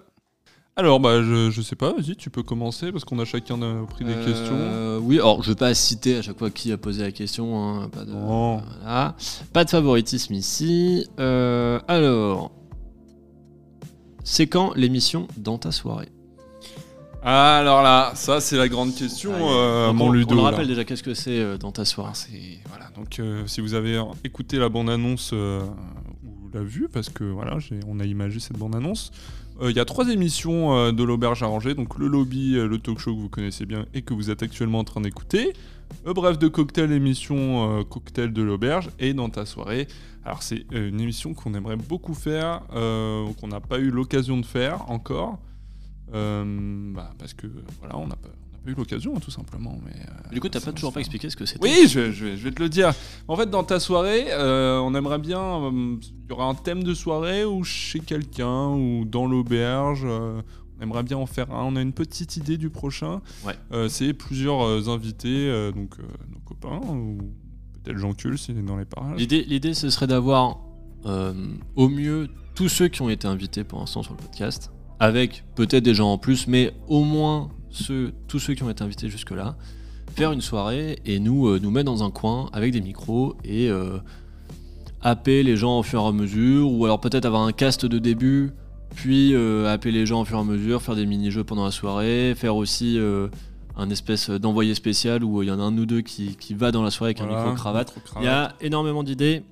[0.76, 3.82] Alors, bah, je, je sais pas, vas-y, tu peux commencer parce qu'on a chacun euh,
[3.84, 4.54] pris des questions.
[4.56, 7.62] Euh, Oui, alors je vais pas citer à chaque fois qui a posé la question.
[7.62, 9.14] hein, pas, de, voilà.
[9.52, 11.06] pas de favoritisme ici.
[11.18, 12.52] Euh, alors,
[14.24, 16.08] c'est quand l'émission dans ta soirée?
[17.22, 19.44] Ah, alors là, ça, c'est la grande question, Allez.
[19.44, 20.32] euh, mon on, Ludo.
[20.34, 20.50] on là.
[20.50, 22.12] rappelle déjà qu'est-ce que c'est euh, dans ta soirée.
[22.14, 25.60] Ah, c'est- voilà, donc euh, si vous avez écouté la bande-annonce euh,
[26.24, 29.84] ou l'a vue, parce que voilà, on a imagé cette bande-annonce, euh, il y a
[29.84, 33.28] trois émissions euh, de l'auberge arrangée, donc le lobby, euh, le talk show que vous
[33.28, 35.52] connaissez bien et que vous êtes actuellement en train d'écouter,
[36.04, 39.86] bref de cocktail, émission euh, cocktail de l'auberge et dans ta soirée.
[40.24, 44.38] Alors c'est euh, une émission qu'on aimerait beaucoup faire, euh, qu'on n'a pas eu l'occasion
[44.38, 45.38] de faire encore,
[46.14, 47.46] euh, bah, parce que
[47.80, 48.28] voilà, on n'a pas,
[48.64, 49.78] pas eu l'occasion tout simplement.
[49.84, 51.62] Mais, euh, Du coup, t'as pas toujours pas expliqué ce que c'était.
[51.66, 52.92] oui, je, je vais, je vais te le dire.
[53.28, 55.40] En fait, dans ta soirée, euh, on aimerait bien.
[55.40, 60.02] euh, Il y aura un thème de soirée ou chez quelqu'un ou dans l'auberge.
[60.04, 60.40] euh,
[60.78, 61.64] on aimerait bien en faire un.
[61.64, 63.20] On a une petite idée du prochain.
[63.44, 63.54] Ouais.
[63.72, 67.18] Euh, C'est plusieurs euh, invités, euh, donc euh, nos copains ou
[67.82, 69.18] peut-être Jean Cul s'il est dans les parages.
[69.18, 70.58] L'idée, l'idée, ce serait d'avoir
[71.06, 71.32] euh,
[71.76, 75.84] au mieux tous ceux qui ont été invités pour l'instant sur le podcast, avec peut-être
[75.84, 79.56] des gens en plus, mais au moins ceux, tous ceux qui ont été invités jusque-là,
[80.14, 83.70] faire une soirée et nous euh, nous mettre dans un coin avec des micros et
[83.70, 83.98] euh,
[85.02, 87.98] happer les gens au fur et à mesure, ou alors peut-être avoir un cast de
[87.98, 88.52] début,
[88.94, 91.70] puis euh, happer les gens au fur et à mesure, faire des mini-jeux pendant la
[91.70, 93.28] soirée, faire aussi euh,
[93.76, 96.70] un espèce d'envoyé spécial où il y en a un ou deux qui, qui va
[96.72, 97.96] dans la soirée avec un Voilà, micro-cravate.
[97.96, 98.22] micro-cravate.
[98.22, 99.42] Il y a énormément d'idées.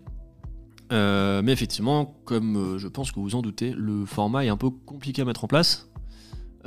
[0.91, 4.57] Euh, mais effectivement, comme euh, je pense que vous en doutez, le format est un
[4.57, 5.88] peu compliqué à mettre en place.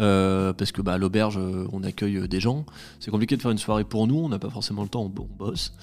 [0.01, 2.65] Euh, parce que bah, à l'auberge, euh, on accueille euh, des gens.
[2.99, 5.21] C'est compliqué de faire une soirée pour nous, on n'a pas forcément le temps, on,
[5.21, 5.73] on bosse.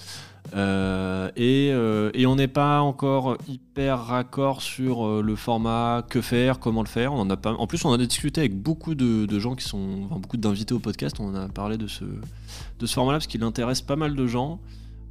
[1.37, 1.73] Et,
[2.27, 7.13] on n'est pas encore hyper raccord sur le format, que faire, comment le faire.
[7.13, 7.53] On en, pas...
[7.53, 10.05] en plus, on en a discuté avec beaucoup de, gens qui sont.
[10.07, 11.21] Enfin, beaucoup d'invités au podcast.
[11.21, 14.59] On a parlé de ce, de ce format-là parce qu'il intéresse pas mal de gens.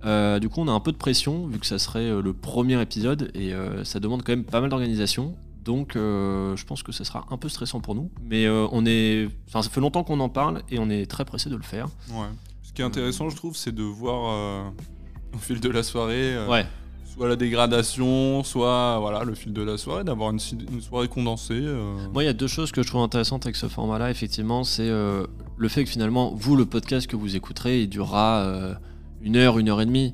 [0.04, 3.32] Du coup, on a un peu de pression vu que ça serait le premier épisode
[3.36, 5.36] et ça demande quand même pas mal d'organisation.
[5.68, 8.10] Donc, euh, je pense que ça sera un peu stressant pour nous.
[8.24, 11.26] Mais euh, on est, enfin, ça fait longtemps qu'on en parle et on est très
[11.26, 11.88] pressé de le faire.
[12.10, 12.28] Ouais.
[12.64, 14.70] Ce qui est intéressant, je trouve, c'est de voir euh,
[15.36, 16.38] au fil de la soirée.
[16.48, 16.66] Ouais.
[17.14, 21.60] soit la dégradation, soit voilà le fil de la soirée, d'avoir une, soirée condensée.
[21.60, 21.98] euh.
[22.14, 24.88] Moi, il y a deux choses que je trouve intéressantes avec ce format-là, effectivement, c'est
[24.88, 25.28] euh,
[25.58, 28.74] le fait que finalement, vous, le podcast que vous écouterez, il durera euh,
[29.22, 30.14] une heure, une heure et demie,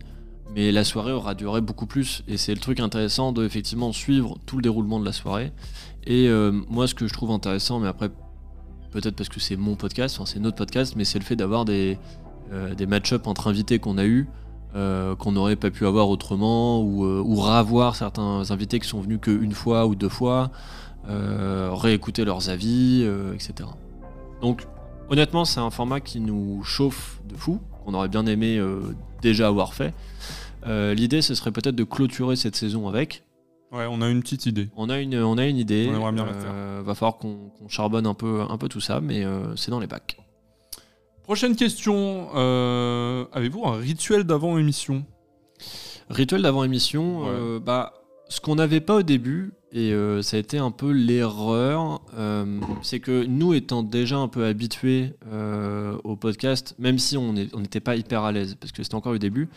[0.53, 4.37] mais la soirée aura duré beaucoup plus, et c'est le truc intéressant de effectivement suivre
[4.45, 5.51] tout le déroulement de la soirée.
[6.05, 8.09] Et euh, moi, ce que je trouve intéressant, mais après,
[8.91, 11.97] peut-être parce que c'est mon podcast, c'est notre podcast, mais c'est le fait d'avoir des,
[12.51, 14.27] euh, match-up entre invités qu'on a eu.
[15.19, 19.51] qu'on n'aurait pas pu avoir autrement, ou, euh, ravoir certains invités qui sont venus qu'une
[19.51, 20.49] fois ou deux fois,
[21.09, 23.69] euh, réécouter leurs avis, euh, etc.
[24.41, 24.65] Donc,
[25.09, 28.81] honnêtement, c'est un format qui nous chauffe de fou, qu'on aurait bien aimé euh,
[29.21, 29.93] déjà avoir fait.
[30.67, 33.23] Euh, L'idée, ce serait peut-être de clôturer cette saison avec.
[33.71, 34.69] Ouais, on a une petite idée.
[34.75, 35.87] On a une, on a une idée.
[35.91, 39.01] On aimerait bien la Euh, Va falloir qu'on charbonne un peu, un peu tout ça,
[39.01, 39.23] mais
[39.55, 40.17] c'est dans les bacs.
[41.23, 42.29] Prochaine question.
[42.35, 45.03] Avez-vous un rituel d'avant émission
[46.09, 47.27] Rituel d'avant-émission, Ouais.
[47.29, 47.93] euh, bah,
[48.29, 52.61] ce qu'on n'avait pas au début, et euh, ça a été un peu l'erreur, euh,
[52.83, 57.79] c'est que nous étant déjà un peu habitués euh, au podcast, même si on n'était
[57.79, 59.49] pas hyper à l'aise, parce que c'était encore le début,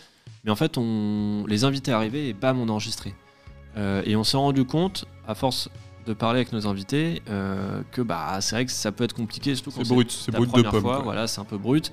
[0.45, 3.15] mais en fait, on, les invités arrivaient et bam, on enregistrait.
[4.07, 5.69] Et on s'est rendu compte, à force
[6.07, 9.71] de parler avec nos invités, que bah, c'est vrai que ça peut être compliqué, surtout
[9.71, 10.81] quand C'est brut, c'est brut de pomme.
[10.81, 11.93] fois, voilà, c'est un peu brut.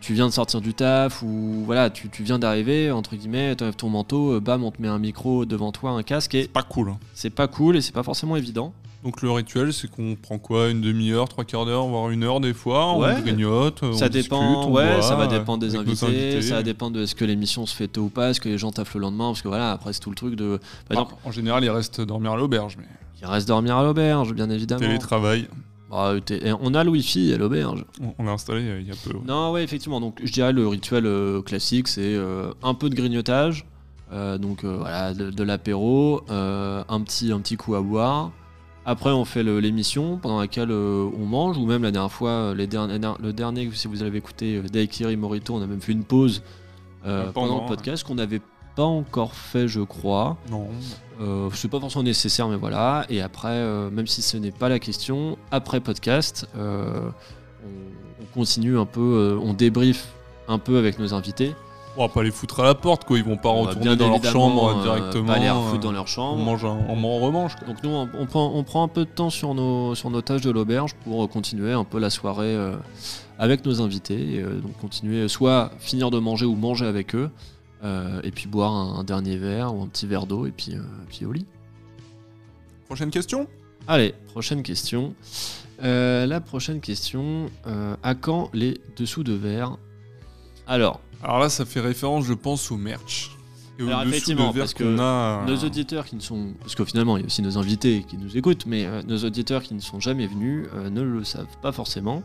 [0.00, 3.64] Tu viens de sortir du taf ou voilà, tu, tu viens d'arriver, entre guillemets, tu
[3.76, 6.48] ton manteau, euh, bam, on te met un micro devant toi, un casque, et C'est
[6.52, 6.88] pas cool.
[6.90, 6.98] hein.
[7.14, 8.72] c'est pas cool et c'est pas forcément évident.
[9.04, 12.40] Donc le rituel, c'est qu'on prend quoi Une demi-heure, trois quarts d'heure, voire une heure
[12.40, 13.14] des fois Ouais.
[13.16, 16.56] On grignote, on ça discute, dépend, on ouais, boit ça va dépendre des invités, ça
[16.56, 18.70] va dépendre de est-ce que l'émission se fait tôt ou pas, est-ce que les gens
[18.72, 20.58] taffent le lendemain, parce que voilà, après c'est tout le truc de.
[20.88, 22.84] Par exemple, Ah, en général, il reste dormir à l'auberge, mais
[23.22, 24.80] il reste dormir à l'auberge, bien évidemment.
[24.80, 25.46] télétravail,
[25.90, 27.84] Bah, et on a le wifi à l'auberge.
[28.18, 29.12] on, l'a installé euh, il y a peu.
[29.12, 29.24] ouais.
[29.26, 30.00] Non, ouais, effectivement.
[30.00, 33.66] Donc, je dirais le rituel euh, classique, c'est euh, un peu de grignotage,
[34.12, 38.30] euh, donc voilà, de, de l'apéro, un petit, un petit coup à boire,
[38.86, 43.00] Après, on fait l'émission pendant laquelle on mange, ou même la dernière fois, les derniers,
[43.20, 46.42] le dernier, si vous l'avez écouté, Daikiri Morito, on a même fait une pause
[47.02, 48.40] pendant, pendant, le podcast qu'on n'avait
[48.76, 50.36] pas encore fait, je crois.
[50.50, 50.68] Non.
[51.20, 53.04] Euh, c'est pas forcément nécessaire, mais voilà.
[53.10, 57.10] Et après, euh, même si ce n'est pas la question, après podcast, euh,
[57.64, 60.08] on, on continue un peu, on débrief
[60.48, 61.54] un peu avec nos invités.
[61.96, 63.18] On va pas les foutre à la porte, quoi.
[63.18, 65.26] Ils vont pas On retourner dans leur chambre directement.
[65.26, 66.42] Pas les refoutre dans leur On chambre.
[66.44, 67.66] mange, un- on en remange, quoi.
[67.66, 70.22] Donc nous, on, on prend, on prend un peu de temps sur nos, sur nos
[70.22, 72.56] tâches de l'auberge pour continuer un peu la soirée
[73.38, 74.36] avec nos invités.
[74.36, 77.28] Et, donc continuer soit finir de manger ou manger avec eux,
[77.82, 80.74] euh, et puis boire un, un dernier verre ou un petit verre d'eau, et puis,
[80.74, 81.46] euh, puis au lit.
[82.86, 83.46] Prochaine question?
[83.88, 85.14] Allez, prochaine question.
[85.82, 87.46] Euh, la prochaine question,
[88.02, 89.78] à quand les dessous de verre?
[90.66, 93.36] Alors, Alors là, ça fait référence, je pense, au merch.
[93.78, 95.44] Et Alors, effectivement, de verre parce que qu'on a.
[95.46, 96.52] nos auditeurs qui ne sont...
[96.60, 99.62] Parce qu'au finalement, il y a aussi nos invités qui nous écoutent, mais nos auditeurs
[99.62, 102.22] qui ne sont jamais venus ne le savent pas forcément.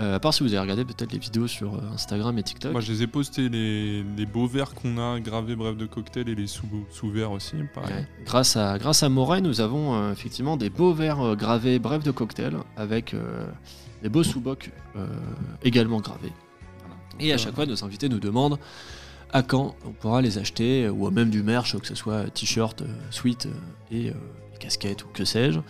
[0.00, 2.72] Euh, à part si vous avez regardé peut-être les vidéos sur euh, Instagram et TikTok.
[2.72, 6.28] Moi, je les ai postés, les, les beaux verres qu'on a gravés, bref, de cocktail
[6.28, 7.94] et les sous- sous-verres aussi, pareil.
[7.94, 8.06] Ouais.
[8.24, 12.02] Grâce à, grâce à Moret, nous avons euh, effectivement des beaux verres euh, gravés bref
[12.02, 13.46] de cocktail avec euh,
[14.02, 15.06] des beaux sous-bocs euh,
[15.62, 16.32] également gravés.
[17.20, 18.58] Et à chaque fois, nos invités nous demandent
[19.32, 22.86] à quand on pourra les acheter, ou même du merch, que ce soit t-shirt, euh,
[23.10, 23.50] sweat euh,
[23.92, 24.14] et euh,
[24.58, 25.60] casquettes ou que sais-je.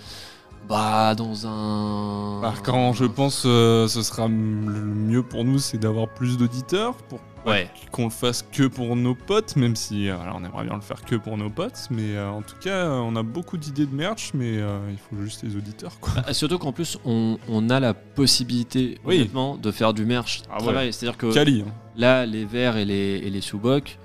[0.68, 2.40] Bah, dans un.
[2.40, 6.94] Par quand je pense euh, ce sera le mieux pour nous, c'est d'avoir plus d'auditeurs
[6.94, 7.68] pour Ouais.
[7.92, 10.80] qu'on le fasse que pour nos potes, même si euh, alors, on aimerait bien le
[10.80, 11.88] faire que pour nos potes.
[11.90, 14.96] Mais euh, en tout cas, euh, on a beaucoup d'idées de merch, mais euh, il
[14.96, 16.22] faut juste les auditeurs, quoi.
[16.24, 19.16] Bah, surtout qu'en plus, on, on a la possibilité, Oui.
[19.16, 20.62] honnêtement, de faire du merch Ah ouais.
[20.62, 20.92] travail.
[20.94, 21.34] C'est-à-dire que.
[21.34, 21.72] Cali, hein.
[21.96, 23.98] Là, les verres et les, et les sous-bocs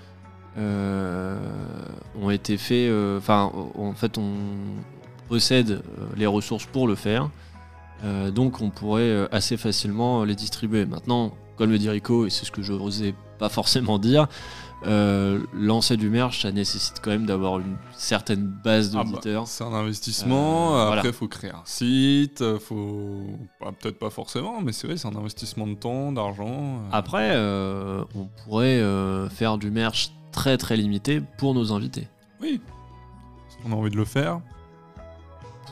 [0.57, 1.39] euh,
[2.21, 2.89] ont été faits.
[2.89, 4.33] euh, Enfin, en fait, on
[5.29, 5.81] possède euh,
[6.17, 7.29] les ressources pour le faire.
[8.03, 10.85] Euh, donc, on pourrait euh, assez facilement les distribuer.
[10.85, 14.27] Maintenant, comme le dit Rico, et c'est ce que je n'osais pas forcément dire,
[14.87, 19.47] euh, lancer du merch, ça nécessite quand même d'avoir une certaine base Ah bah, d'auditeurs.
[19.47, 20.77] c'est un investissement.
[20.77, 21.13] Euh, Après, il voilà.
[21.13, 22.43] faut créer un site.
[22.59, 23.23] Faut
[23.59, 26.79] bah, peut-être pas forcément, mais c'est vrai, c'est un investissement de temps, d'argent.
[26.93, 27.35] Après,
[28.15, 28.81] on pourrait
[29.29, 32.07] faire du merch très très limité pour nos invités.
[32.41, 32.61] Oui.
[33.61, 34.39] Qu'on a envie de le faire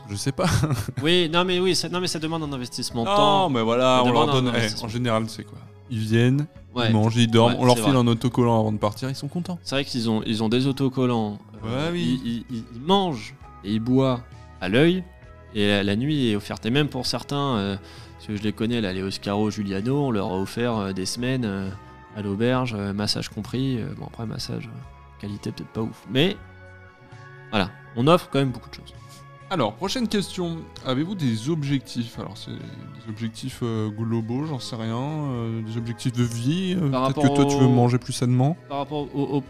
[0.09, 0.45] Je sais pas.
[1.03, 3.49] Oui, non mais oui, ça, non mais ça demande un investissement de Non, temps.
[3.49, 4.51] mais voilà, on leur donne.
[4.55, 5.57] eh, en général, c'est quoi?
[5.89, 6.87] Ils viennent, Ouais.
[6.89, 7.97] ils mangent, ils dorment, Ouais, on leur file vrai.
[7.97, 9.57] un autocollant avant de partir, ils sont contents.
[9.63, 11.39] C'est vrai qu'ils ont, ils ont des autocollants.
[11.65, 12.21] euh, Ouais, oui.
[12.23, 14.21] Ils, ils- ils- ils mangent et ils boivent
[14.61, 15.03] à l'œil.
[15.55, 16.65] Et la, la nuit est offerte.
[16.65, 17.77] Et même pour certains, euh,
[18.15, 21.05] parce que je les connais, là, les Oscaro, Giuliano, on leur a offert euh, des
[21.05, 21.69] semaines euh,
[22.15, 23.79] à l'auberge, massage compris.
[23.97, 24.69] Bon, après, massage,
[25.21, 26.03] qualité peut-être pas ouf.
[26.11, 26.35] Mais
[27.49, 28.93] voilà, on offre quand même beaucoup de choses.
[29.49, 30.57] Alors, prochaine question.
[30.85, 32.19] Avez-vous des objectifs?
[32.19, 34.97] Alors, c'est des objectifs euh, globaux, j'en sais rien.
[34.97, 38.57] euh, des objectifs de vie euh, Peut-être que toi, tu veux au- manger plus sainement
[38.67, 39.37] Par rapport au.
[39.37, 39.43] au-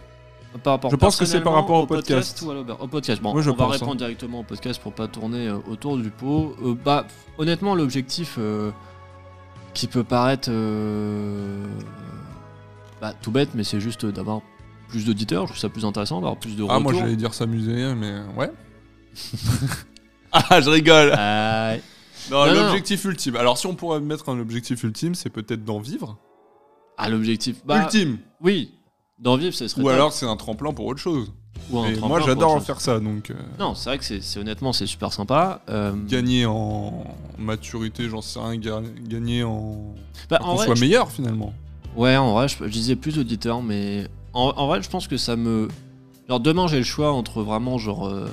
[0.64, 2.42] par rapport Je pense que c'est par rapport au podcast.
[2.46, 3.22] ou à Au podcast.
[3.22, 3.96] Bon, je on va pense, répondre hein.
[3.96, 6.56] directement au podcast pour pas tourner autour du pot.
[6.64, 7.06] Euh, bah,
[7.38, 8.40] honnêtement, l'objectif
[9.74, 11.66] qui peut paraître euh,
[13.02, 14.42] bah, tout bête, mais c'est juste d'avoir
[14.88, 15.44] plus d'auditeurs.
[15.48, 18.52] Je trouve ça plus intéressant, d'avoir plus de Ah, moi, j'allais dire s'amuser, mais ouais.
[20.32, 21.78] ah, je rigole Euh,
[22.32, 23.36] Non, l'objectif ultime.
[23.36, 26.18] Alors, si on pourrait mettre un objectif ultime, c'est peut-être d'en vivre.
[26.98, 27.58] ah, l'objectif.
[27.66, 28.74] Bah, ultime Oui,
[29.20, 29.82] d'en vivre, ce serait.
[29.82, 29.94] Ou top.
[29.94, 31.32] alors, c'est un tremplin pour autre chose.
[31.72, 33.32] Ou un Et tremplin moi, j'adore faire ça, donc...
[33.32, 35.62] euh, Non, c'est vrai que c'est c'est- honnêtement, c'est super sympa.
[35.70, 37.04] Euh, Gagner en
[37.38, 39.96] maturité, j'en sais rien, ga- gagner en...
[40.30, 41.54] bah, qu'on soit je- meilleur, finalement.
[41.96, 45.18] Ouais, en vrai, je, je disais plus d'auditeurs, mais en, en vrai, je pense que
[45.18, 45.68] ça me.
[46.30, 48.08] Genre, demain, j'ai le choix entre vraiment, genre.
[48.08, 48.28] euh,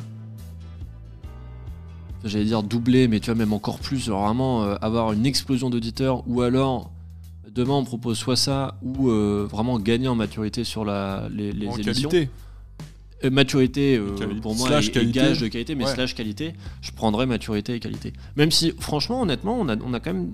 [2.25, 5.69] J'allais dire doubler, mais tu vois, même encore plus, genre vraiment euh, avoir une explosion
[5.69, 6.91] d'auditeurs, ou alors
[7.55, 11.69] demain, on propose soit ça, ou euh, vraiment gagner en maturité sur la, les, les
[11.69, 12.09] en émissions.
[12.09, 12.31] qualité.
[13.25, 14.01] Euh, maturité,
[14.43, 15.19] pour moi, slash est- est qualité.
[15.21, 15.95] gage de qualité, mais Ouais.
[15.95, 18.13] slash qualité, je prendrais maturité et qualité.
[18.37, 20.33] Même si, franchement, honnêtement, on a, on a quand même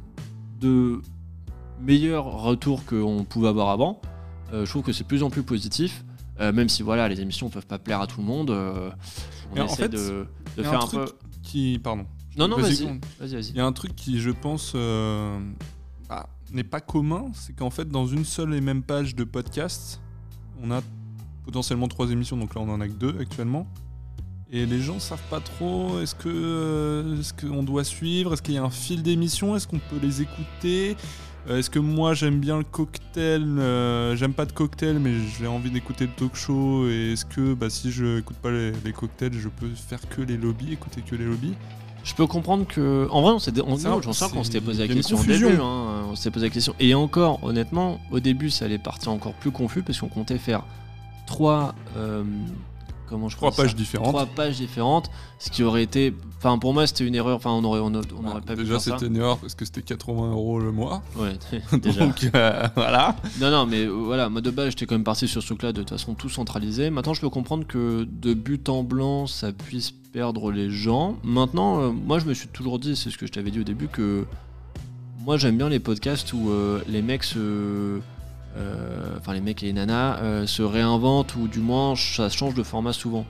[0.60, 1.00] de
[1.82, 4.00] meilleurs retours qu'on pouvait avoir avant.
[4.52, 6.04] Je trouve que c'est de plus en plus positif.
[6.40, 8.50] Même si, voilà, les émissions peuvent pas plaire à tout le monde.
[8.50, 10.26] on en essaie fait, de,
[10.56, 11.04] de faire un un, peu.
[11.50, 11.78] Qui...
[11.82, 12.06] Pardon.
[12.36, 12.86] Non, non, Vas-y, vas-y.
[12.86, 13.48] con- Vas-y, vas-y.
[13.50, 15.38] Il y a un truc qui, je pense, euh,
[16.08, 20.00] bah, n'est pas commun, c'est qu'en fait, dans une seule et même page de podcast,
[20.62, 20.80] on a
[21.44, 23.66] potentiellement trois émissions, donc là on en a que deux actuellement.
[24.52, 28.54] Et les gens savent pas trop, est-ce que euh, est-ce qu'on doit suivre, est-ce qu'il
[28.54, 30.96] y a un fil d'émission, est-ce qu'on peut les écouter?
[31.50, 35.46] Euh, Est-ce que moi j'aime bien le cocktail, euh, j'aime pas de cocktail mais j'ai
[35.46, 38.92] envie d'écouter le talk show et est-ce que bah, si je écoute pas les, les
[38.92, 41.54] cocktails je peux faire que les lobbies, écouter que les lobbies?
[42.02, 43.06] Je peux comprendre que.
[43.10, 45.60] En vrai, on s'est- on- j'en sens qu'on s'était posé la question au début.
[45.60, 46.74] hein, on s'était posé la question.
[46.80, 50.62] Et encore, honnêtement, au début, ça allait partir encore plus confus parce qu'on comptait faire
[51.26, 51.74] trois.
[51.98, 52.24] euh,
[53.10, 54.08] comment je Trois pages différentes.
[54.08, 55.10] Trois pages différentes.
[55.38, 56.14] Ce qui aurait été.
[56.38, 57.36] Enfin, pour moi, c'était une erreur.
[57.36, 59.54] Enfin, on aurait, on aurait, on Bah, aurait pas pu déjà, c'était une erreur parce
[59.54, 61.02] que c'était 80 euros le mois.
[61.16, 61.32] Ouais,
[61.78, 62.06] déjà.
[62.06, 63.16] Donc euh, voilà.
[63.40, 65.72] Non, non, mais euh, voilà, moi de base, j'étais quand même parti sur ce truc-là,
[65.72, 66.88] de toute façon, tout centralisé.
[66.90, 71.16] Maintenant, je peux comprendre que de but en blanc, ça puisse perdre les gens.
[71.22, 73.64] Maintenant, euh, moi, je me suis toujours dit, c'est ce que je t'avais dit au
[73.64, 74.24] début, que
[75.24, 78.00] moi, j'aime bien les podcasts où euh, les mecs se.
[78.56, 82.54] Euh, Enfin, les mecs et les nanas euh, se réinventent ou du moins ça change
[82.54, 83.26] de format souvent.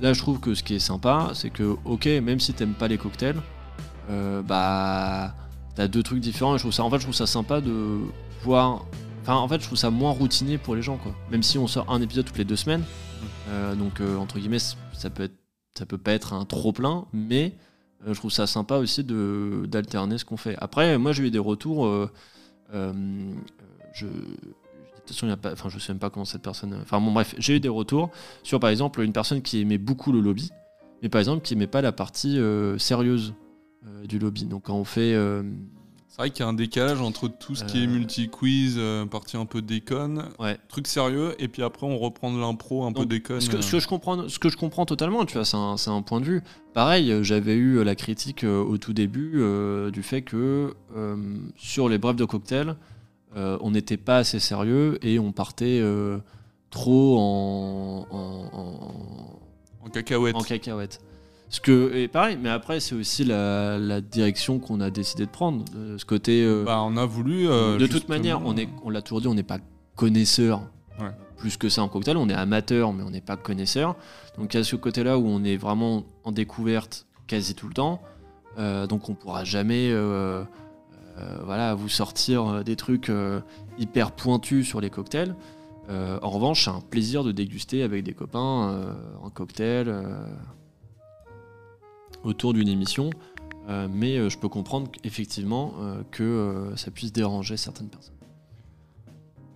[0.00, 2.88] Là, je trouve que ce qui est sympa, c'est que, ok, même si t'aimes pas
[2.88, 3.40] les cocktails,
[4.10, 5.34] euh, bah.
[5.74, 8.00] T'as deux trucs différents et je trouve ça, en fait, je trouve ça sympa de
[8.42, 8.84] voir
[9.22, 11.14] Enfin, en fait, je trouve ça moins routinier pour les gens, quoi.
[11.30, 12.82] Même si on sort un épisode toutes les deux semaines,
[13.50, 15.36] Euh, donc euh, entre guillemets, ça peut être,
[15.76, 17.56] ça peut pas être un trop plein, mais
[18.06, 20.56] euh, je trouve ça sympa aussi de d'alterner ce qu'on fait.
[20.60, 21.86] Après, moi, j'ai eu des retours.
[22.72, 24.06] je,
[25.08, 26.78] façon, il y a pas, enfin, je sais même pas comment cette personne.
[26.82, 28.10] Enfin, bon, bref, j'ai eu des retours
[28.42, 30.50] sur, par exemple, une personne qui aimait beaucoup le lobby,
[31.02, 33.34] mais par exemple, qui aimait pas la partie euh, sérieuse
[33.86, 34.44] euh, du lobby.
[34.44, 35.42] Donc, quand on fait euh,
[36.08, 39.46] C'est vrai qu'il y a un décalage entre tout ce qui est multi-quiz, partie un
[39.46, 40.58] peu déconne, Ouais.
[40.68, 43.40] truc sérieux, et puis après on reprend de l'impro un peu déconne.
[43.40, 45.76] Ce que, ce que je comprends, ce que je comprends totalement, tu vois, c'est un,
[45.76, 46.42] c'est un point de vue.
[46.74, 49.40] Pareil, j'avais eu la critique au tout début
[49.92, 50.74] du fait que
[51.56, 52.74] sur les brefs de cocktail,
[53.36, 56.18] euh, on n'était pas assez sérieux et on partait euh,
[56.70, 60.34] trop en, en, en- En cacahuète.
[60.36, 61.00] en cacahuète.
[61.50, 65.30] Ce que, et pareil, mais après, c'est aussi la, la direction qu'on a décidé de
[65.30, 65.64] prendre.
[65.76, 66.46] euh, ce côté.
[66.66, 67.44] Bah, on a voulu.
[67.44, 69.58] de toute justement- manière, on est, on l'a toujours dit, on n'est pas
[69.96, 70.60] connaisseur.
[71.00, 71.10] Ouais.
[71.38, 73.96] Plus que ça en cocktail, on est amateur, mais on n'est pas connaisseur.
[74.36, 77.74] Donc il y a ce côté-là où on est vraiment en découverte quasi tout le
[77.74, 78.00] temps.
[78.88, 79.92] Donc on pourra jamais,
[81.18, 83.40] euh, voilà, vous sortir euh, des trucs euh,
[83.78, 85.34] hyper pointus sur les cocktails.
[85.90, 89.90] En revanche, c'est un plaisir de déguster avec des copains un cocktail
[92.24, 93.08] autour d'une émission.
[93.66, 95.72] Mais je peux comprendre effectivement
[96.10, 98.18] que ça puisse déranger certaines personnes.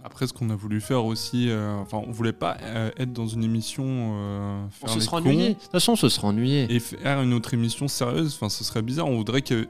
[0.04, 3.28] Après, ce qu'on a voulu faire aussi, euh, enfin, on voulait pas euh, être dans
[3.28, 3.84] une émission.
[3.86, 5.48] euh, On faire se les sera ennuyé.
[5.50, 6.66] De toute façon, on se sera ennuyé.
[6.74, 9.06] Et faire une autre émission sérieuse, enfin, ce serait bizarre.
[9.06, 9.68] On voudrait que,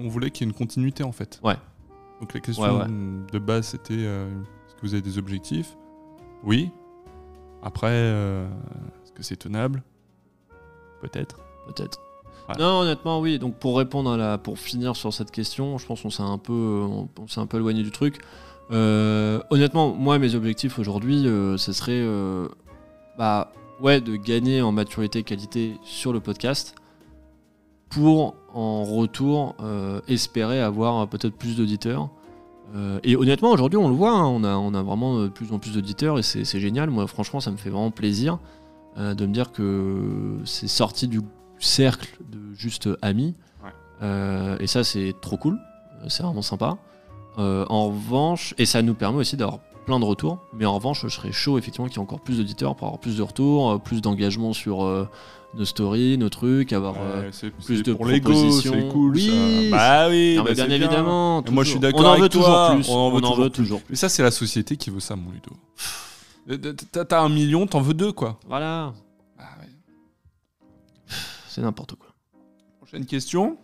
[0.00, 1.40] on voulait qu'il y ait une continuité en fait.
[1.44, 1.56] Ouais.
[2.20, 2.88] Donc la question Ouais, ouais.
[2.88, 4.28] de base, c'était euh,
[4.66, 5.76] est-ce que vous avez des objectifs?
[6.42, 6.70] Oui.
[7.62, 8.46] Après, euh,
[9.04, 9.82] est-ce que c'est tenable?
[11.00, 11.38] Peut-être.
[11.66, 11.98] Peut-être.
[12.48, 12.54] Ouais.
[12.58, 13.38] Non, honnêtement, oui.
[13.38, 16.38] Donc pour répondre à la, pour finir sur cette question, je pense qu'on s'est un
[16.38, 18.20] peu, on, on s'est un peu éloigné du truc.
[18.70, 22.02] Euh, honnêtement, moi, mes objectifs aujourd'hui, ce serait,
[23.18, 26.74] bah, ouais, de gagner en maturité qualité sur le podcast,
[27.88, 32.08] pour en retour euh, espérer avoir peut-être plus d'auditeurs.
[32.76, 35.52] Euh, et honnêtement, aujourd'hui, on le voit, hein, on, a, on a vraiment de plus
[35.52, 36.90] en plus d'auditeurs et c'est génial.
[36.90, 38.38] Moi, franchement, ça me fait vraiment plaisir
[38.96, 41.20] euh, de me dire que c'est sorti du
[41.58, 43.34] cercle de juste amis.
[43.62, 43.70] Ouais.
[44.02, 45.58] Euh, et ça, c'est trop cool.
[46.02, 46.78] Euh, C'est vraiment sympa.
[47.38, 50.38] Euh, en revanche, et ça nous permet aussi d'avoir plein de retours.
[50.52, 53.00] Mais en revanche, je serais chaud effectivement qu'il y ait encore plus d'auditeurs pour avoir
[53.00, 55.08] plus de retours, euh, plus d'engagement sur euh,
[55.54, 56.94] nos stories, nos trucs, avoir.
[56.98, 58.72] euh, Ouais, c'est plus de pour propositions.
[58.72, 59.14] c'est cool.
[59.14, 59.76] Oui, ça.
[59.76, 61.42] Bah oui, non, bah mais bien évidemment.
[61.50, 62.88] Moi, je suis d'accord On en avec veut toi, toujours plus.
[62.90, 65.50] on en veut toujours toujours Mais ça, c'est la société qui veut ça, mon Ludo.
[66.50, 68.38] Euh, T'as t'as un million, t'en veux deux, quoi.
[68.48, 68.92] Voilà,
[69.38, 69.68] Ah ouais.
[71.48, 72.08] c'est n'importe quoi.
[72.78, 73.56] Prochaine question.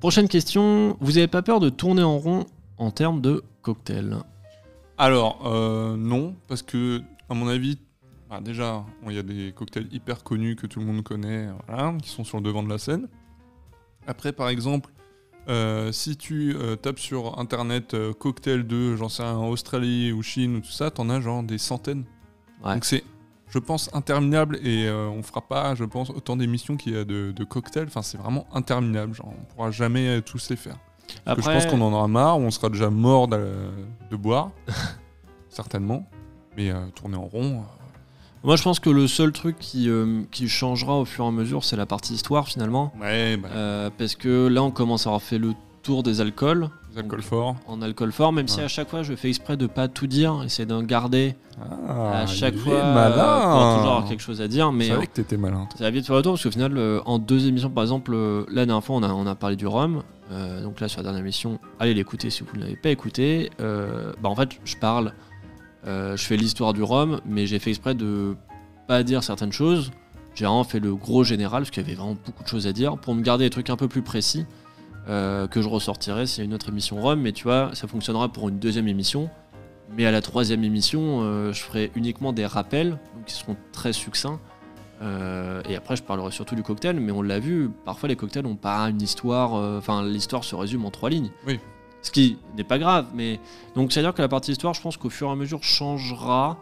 [0.00, 0.96] Prochaine question.
[1.00, 2.44] Vous avez pas peur de tourner en rond
[2.78, 4.16] en termes de cocktail?
[4.98, 7.78] Alors, euh, non, parce que, à mon avis,
[8.28, 11.94] bah, déjà, il y a des cocktails hyper connus que tout le monde connaît, voilà,
[12.02, 13.08] qui sont sur le devant de la scène.
[14.06, 14.90] Après, par exemple,
[15.48, 20.22] euh, si tu euh, tapes sur internet euh, cocktail de, j'en sais rien, Australie ou
[20.22, 22.04] Chine ou tout ça, t'en as genre des centaines.
[22.64, 22.74] Ouais.
[22.74, 23.04] Donc c'est,
[23.48, 27.32] je pense, interminable et on fera pas, je pense, autant d'émissions qu'il y a de,
[27.32, 27.86] de cocktails.
[27.86, 29.14] Enfin, c'est vraiment interminable.
[29.14, 30.76] Genre, on pourra jamais tous les faire.
[31.24, 34.50] Parce que je pense qu'on en aura marre, on sera déjà mort de, boire,
[35.48, 36.04] certainement.
[36.56, 37.64] Mais tourner en rond,
[38.46, 41.30] Moi, je pense que le seul truc qui, euh, qui changera au fur et à
[41.32, 42.92] mesure, c'est la partie histoire finalement.
[43.00, 46.68] ouais, bah, Euh, parce que là, on commence à avoir fait le tour des alcools
[46.92, 47.56] les alcools forts.
[47.66, 50.42] en alcool fort, même si à chaque fois, je fais exprès de pas tout dire,
[50.44, 51.34] essayer d'en garder
[51.88, 53.16] Ah, à chaque fois euh, malin.
[53.16, 54.70] pour toujours avoir quelque chose à dire.
[54.72, 55.66] Mais savais euh, que t'étais malin.
[55.68, 55.78] toi.
[55.78, 58.12] ça va vite faire le tour parce qu'au final, euh, en deux émissions, par exemple,
[58.14, 60.02] euh, la dernière fois, on a, on a parlé du rhum.
[60.32, 63.50] Euh, donc là, sur la dernière émission, allez l'écouter si vous ne l'avez pas écouté.
[63.60, 65.10] Euh, bah, en fait, je parle, euh,
[65.86, 68.36] je fais l'histoire du rhum, mais j'ai fait exprès de
[68.86, 69.90] pas dire certaines choses
[70.36, 72.72] j'ai vraiment fait le gros général, parce qu'il y avait vraiment beaucoup de choses à
[72.72, 74.44] dire, pour me garder des trucs un peu plus précis,
[75.08, 77.88] euh, que je ressortirai s'il y a une autre émission Rome, mais tu vois, ça
[77.88, 79.30] fonctionnera pour une deuxième émission.
[79.96, 84.38] Mais à la troisième émission, euh, je ferai uniquement des rappels, qui seront très succincts.
[85.00, 88.44] Euh, et après, je parlerai surtout du cocktail, mais on l'a vu, parfois les cocktails
[88.44, 91.30] n'ont pas une histoire, euh, enfin, l'histoire se résume en trois lignes.
[91.46, 91.60] Oui.
[92.02, 93.40] Ce qui n'est pas grave, mais.
[93.74, 96.58] Donc, c'est-à-dire que la partie histoire, je pense qu'au fur et à mesure, changera.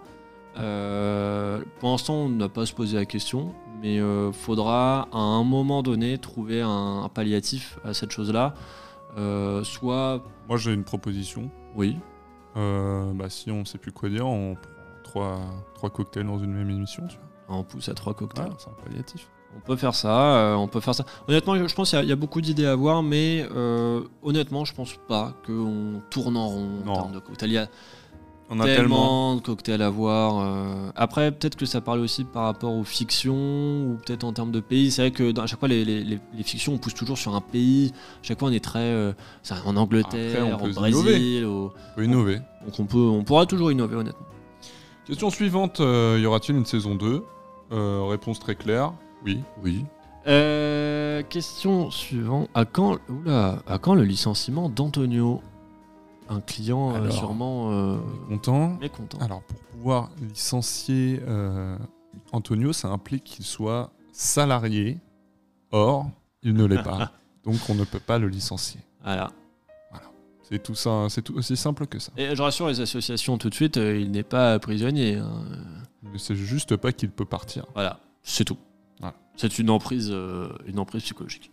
[0.56, 5.18] Euh, pour l'instant, on n'a pas à se poser la question, mais euh, faudra à
[5.18, 8.54] un moment donné trouver un, un palliatif à cette chose-là.
[9.16, 10.22] Euh, soit.
[10.48, 11.50] Moi, j'ai une proposition.
[11.74, 11.96] Oui.
[12.56, 14.70] Euh, bah, si on sait plus quoi dire, on prend
[15.02, 15.40] trois,
[15.74, 17.06] trois cocktails dans une même émission.
[17.08, 17.58] Tu vois.
[17.58, 18.52] On pousse à trois cocktails.
[18.58, 19.28] C'est un palliatif.
[19.56, 21.04] On peut faire ça, euh, on peut faire ça.
[21.28, 24.02] Honnêtement, je pense qu'il y a- il y, a beaucoup d'idées à avoir, mais euh,
[24.22, 26.92] honnêtement, je pense pas qu'on tourne en rond Non.
[26.92, 27.50] en termes de cocktails.
[27.50, 27.68] Il y a
[28.50, 29.36] On a tellement, tellement.
[29.36, 30.40] de cocktails à voir.
[30.40, 30.90] euh.
[30.96, 33.34] Après, peut-être que ça parle aussi par rapport aux fictions,
[33.86, 34.90] ou peut-être en termes de pays.
[34.90, 37.16] C'est vrai que dans- à chaque fois, les, les- les- les fictions, on pousse toujours
[37.16, 37.92] sur un pays.
[37.94, 39.14] À chaque fois, on est très.
[39.66, 40.74] en Angleterre, Après, on peut au.
[40.74, 41.44] Brésil.
[41.46, 42.40] au- On peut innover.
[42.66, 44.26] Donc on, peut, on pourra toujours innover, honnêtement.
[45.06, 47.22] Question suivante euh, y aura-t-il une saison 2
[47.72, 48.92] Euh, Réponse très claire.
[49.24, 49.42] Oui.
[49.62, 49.84] Oui.
[50.26, 52.48] Euh, question suivante.
[52.54, 55.42] À quand, oula, à quand le licenciement d'Antonio?
[56.30, 57.12] Un client euh, Alors.
[57.12, 57.98] sûrement euh,
[58.28, 58.68] Content.
[58.80, 59.18] mécontent.
[59.18, 61.76] Alors, pour pouvoir licencier euh,
[62.32, 64.98] Antonio, ça implique qu'il soit salarié.
[65.70, 66.06] Or,
[66.42, 67.12] il ne l'est pas.
[67.44, 68.80] Donc, on ne peut pas le licencier.
[69.02, 69.30] Voilà.
[70.42, 72.12] C'est tout ça, c'est tout aussi simple que ça.
[72.18, 75.16] Et je rassure les associations tout de suite, il n'est pas prisonnier.
[75.16, 75.42] hein.
[76.02, 77.64] Mais c'est juste pas qu'il peut partir.
[77.74, 78.58] Voilà, c'est tout.
[79.36, 81.50] C'est une emprise, euh, une emprise psychologique.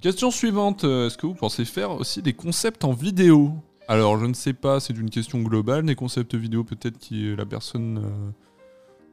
[0.00, 0.84] Question suivante.
[0.84, 3.52] euh, Est-ce que vous pensez faire aussi des concepts en vidéo?
[3.88, 5.84] Alors, je ne sais pas, c'est une question globale.
[5.84, 8.30] Des concepts vidéo, peut-être que la personne euh,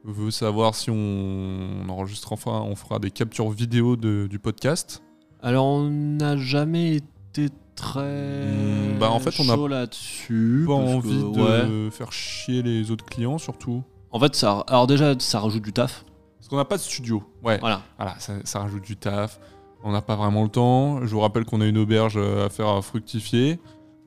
[0.04, 5.02] veut savoir si on enregistre enfin, on fera des captures vidéo de- du podcast.
[5.42, 10.64] Alors on n'a jamais été très Hmm, bah, en fait, on a chaud là-dessus.
[10.66, 11.66] Pas que, envie ouais.
[11.66, 13.82] de faire chier les autres clients, surtout.
[14.10, 16.04] En fait, ça, alors déjà, ça rajoute du taf.
[16.44, 17.22] Parce qu'on n'a pas de studio.
[17.42, 17.56] Ouais.
[17.58, 17.80] Voilà.
[17.96, 19.40] Voilà, ça, ça rajoute du taf.
[19.82, 21.00] On n'a pas vraiment le temps.
[21.00, 23.58] Je vous rappelle qu'on a une auberge euh, à faire fructifier.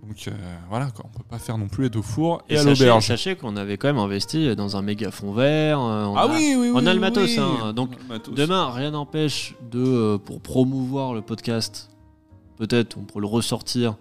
[0.07, 0.31] Donc euh,
[0.69, 1.05] voilà, quoi.
[1.11, 3.07] on peut pas faire non plus être au four et, à sachez, l'auberge.
[3.07, 5.79] sachez qu'on avait quand même investi dans un méga fond vert.
[5.79, 6.71] euh, on Ah a- oui, oui, oui.
[6.75, 7.39] on a le matos, oui.
[7.39, 8.35] hein, donc, matos.
[8.35, 11.89] Demain, rien n'empêche de, euh, pour promouvoir le podcast,
[12.57, 13.95] peut-être on pourrait le ressortir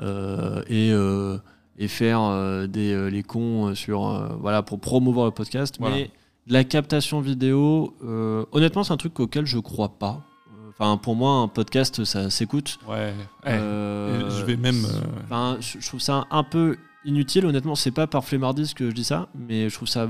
[0.00, 1.38] euh, et, euh,
[1.76, 2.20] et faire
[2.68, 5.74] des, les cons sur, voilà, pour promouvoir le podcast.
[5.80, 5.96] Voilà.
[5.96, 6.10] Mais
[6.46, 10.22] la captation vidéo, euh, honnêtement, c'est un truc auquel je crois pas.
[10.68, 12.78] Enfin, pour moi, un podcast, ça s'écoute.
[12.88, 13.14] Ouais.
[13.46, 17.74] Euh, Et je vais même, euh, Enfin, je, trouve ça un peu inutile, honnêtement.
[17.74, 20.08] C'est pas par flemmardise que je dis ça, mais je trouve ça,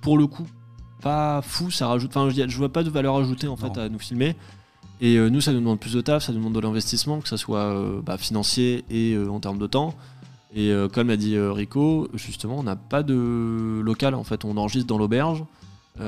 [0.00, 0.46] pour le coup,
[1.02, 1.70] pas fou.
[1.70, 2.16] Ça rajoute.
[2.16, 4.34] Enfin, je, vois pas de valeur ajoutée en fait à nous filmer.
[5.00, 7.28] Et euh, nous, ça nous demande plus de taf, ça nous demande de l'investissement, que
[7.28, 9.94] ça soit euh, bah, financier et euh, en termes de temps.
[10.56, 14.44] Et euh, comme l'a dit euh, Rico, justement, on n'a pas de local en fait.
[14.44, 15.44] On enregistre dans l'auberge.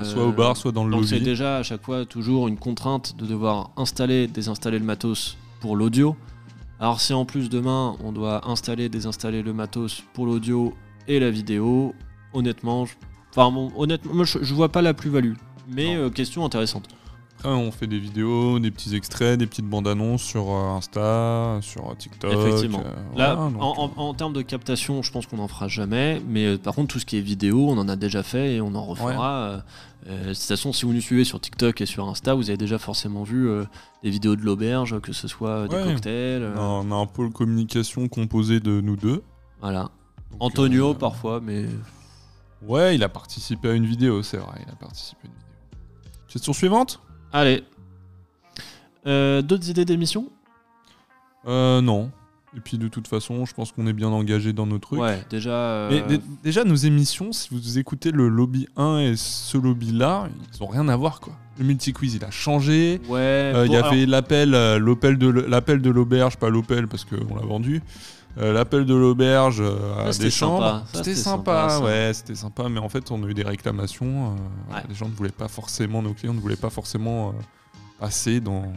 [0.02, 2.56] soit Euh, au bar, soit dans le donc c'est déjà à chaque fois toujours une
[2.56, 6.16] contrainte de devoir installer, désinstaller le matos pour l'audio.
[6.80, 10.74] Alors si en plus demain on doit installer, désinstaller le matos pour l'audio
[11.08, 11.94] et la vidéo,
[12.32, 12.94] honnêtement, je...
[13.30, 15.34] enfin bon, honnêtement, moi, je, je vois pas la plus-value.
[15.68, 16.88] Mais euh, question intéressante.
[17.38, 21.58] Après, on fait des vidéos, des petits extraits, des petites bandes annonces sur euh, Insta,
[21.62, 22.32] sur TikTok.
[22.32, 22.80] Effectivement.
[22.84, 25.68] euh, Là, voilà, donc, en, en- en termes de captation, je pense qu'on n'en fera
[25.68, 26.20] jamais.
[26.28, 28.60] Mais euh, par contre, tout ce qui est vidéo, on en a déjà fait et
[28.60, 29.34] on en refera.
[29.34, 29.60] Euh,
[30.08, 32.56] euh, de toute façon, si vous nous suivez sur TikTok et sur Insta, vous avez
[32.56, 33.64] déjà forcément vu euh,
[34.02, 35.84] des vidéos de l'auberge, que ce soit euh, des Ouais.
[35.84, 36.42] cocktails.
[36.42, 39.22] euh, on a un pôle communication composé de nous deux.
[39.60, 39.82] Voilà.
[40.32, 41.66] Donc, Antonio euh, parfois, mais
[42.66, 46.18] Ouais, il a participé à une vidéo, c'est vrai, il a participé à une vidéo.
[46.28, 47.00] Question suivante?
[47.32, 47.64] Allez.
[49.06, 50.28] Euh, D'autres idées d'émission
[51.46, 52.10] Euh, non.
[52.56, 54.98] Et puis de toute façon, je pense qu'on est bien engagé dans nos trucs.
[55.00, 55.50] Ouais, déjà.
[55.50, 60.62] euh, Mais déjà, nos émissions, si vous écoutez le lobby 1 et ce lobby-là, ils
[60.62, 61.34] ont rien à voir, quoi.
[61.58, 63.00] Le multi-quiz, il a changé.
[63.08, 63.18] Ouais.
[63.20, 67.34] Euh, Il bon, y alors, avait l'appel, de l'appel de l'auberge, pas l'Opel parce qu'on
[67.34, 67.82] l'a vendu.
[68.36, 70.84] Euh, l'appel de l'auberge euh, à des chambres.
[70.92, 72.68] C'était sympa, sympa, ouais, c'était sympa.
[72.68, 74.36] Mais en fait, on a eu des réclamations.
[74.70, 74.82] euh, Ouais.
[74.88, 77.34] Les gens ne voulaient pas forcément, nos clients ne voulaient pas forcément
[77.98, 78.70] passer dans,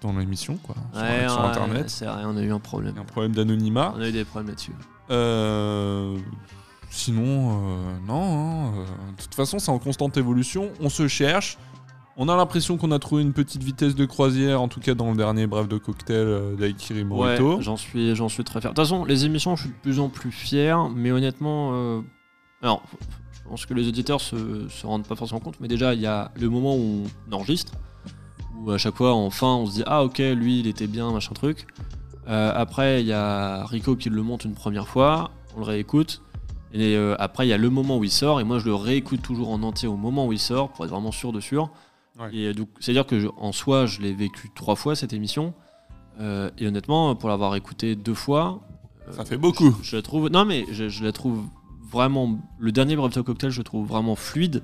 [0.00, 1.90] dans l'émission, quoi, sur, ouais, sur ouais, Internet.
[1.90, 2.96] C'est vrai, on a eu un problème.
[2.96, 3.92] Un problème d'anonymat.
[3.96, 4.72] On a eu des problèmes là-dessus.
[6.90, 7.58] Sinon,
[8.06, 8.68] non.
[8.68, 8.72] hein,
[9.18, 10.70] de toute façon, c'est en constante évolution.
[10.80, 11.58] On se cherche.
[12.16, 15.10] On a l'impression qu'on a trouvé une petite vitesse de croisière, en tout cas dans
[15.10, 17.56] le dernier bref de cocktail euh, d'Aikiri Morito.
[17.56, 18.70] Ouais, j'en suis, j'en suis très fier.
[18.70, 22.00] De toute façon, les émissions, je suis de plus en plus fier, mais honnêtement, euh,
[22.62, 22.82] alors,
[23.44, 26.06] Je pense que les auditeurs se, se rendent pas forcément compte, mais déjà il y
[26.06, 27.72] a le moment où on enregistre,
[28.58, 31.34] où à chaque fois enfin on se dit ah ok lui il était bien machin
[31.34, 31.66] truc.
[32.26, 36.22] Euh, après il y a Rico qui le monte une première fois, on le réécoute.
[36.72, 38.74] Et euh, après il y a le moment où il sort et moi je le
[38.74, 41.70] réécoute toujours en entier au moment où il sort pour être vraiment sûr de sûr.
[42.18, 42.34] Ouais.
[42.34, 45.12] Et donc c'est à dire que je- en soi je l'ai vécu trois fois cette
[45.12, 45.52] émission.
[46.20, 48.60] Euh, et honnêtement pour l'avoir écouté deux fois,
[49.10, 49.76] Ça fait beaucoup.
[49.82, 50.28] je la trouve.
[50.30, 51.42] Non, mais je, je la trouve
[51.90, 52.38] vraiment.
[52.58, 54.62] Le dernier Brave Talk Cocktail, je le trouve vraiment fluide.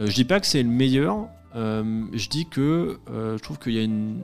[0.00, 1.28] Euh, je dis pas que c'est le meilleur.
[1.56, 4.20] euh, je dis que euh, je trouve qu'il y a une.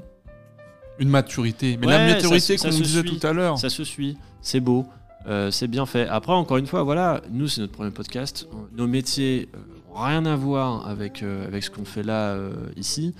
[1.00, 1.76] Une maturité.
[1.80, 3.18] Mais Ouais, la maturité qu'on disait suit.
[3.18, 3.58] tout à l'heure.
[3.58, 4.86] Ça se suit, c'est beau,
[5.26, 6.06] euh, c'est bien fait.
[6.06, 8.46] Après, encore une fois, voilà, nous, c'est notre premier podcast.
[8.76, 9.58] Nos métiers euh,
[9.94, 13.14] rien à voir avec, euh, avec ce qu'on fait là, euh, ici.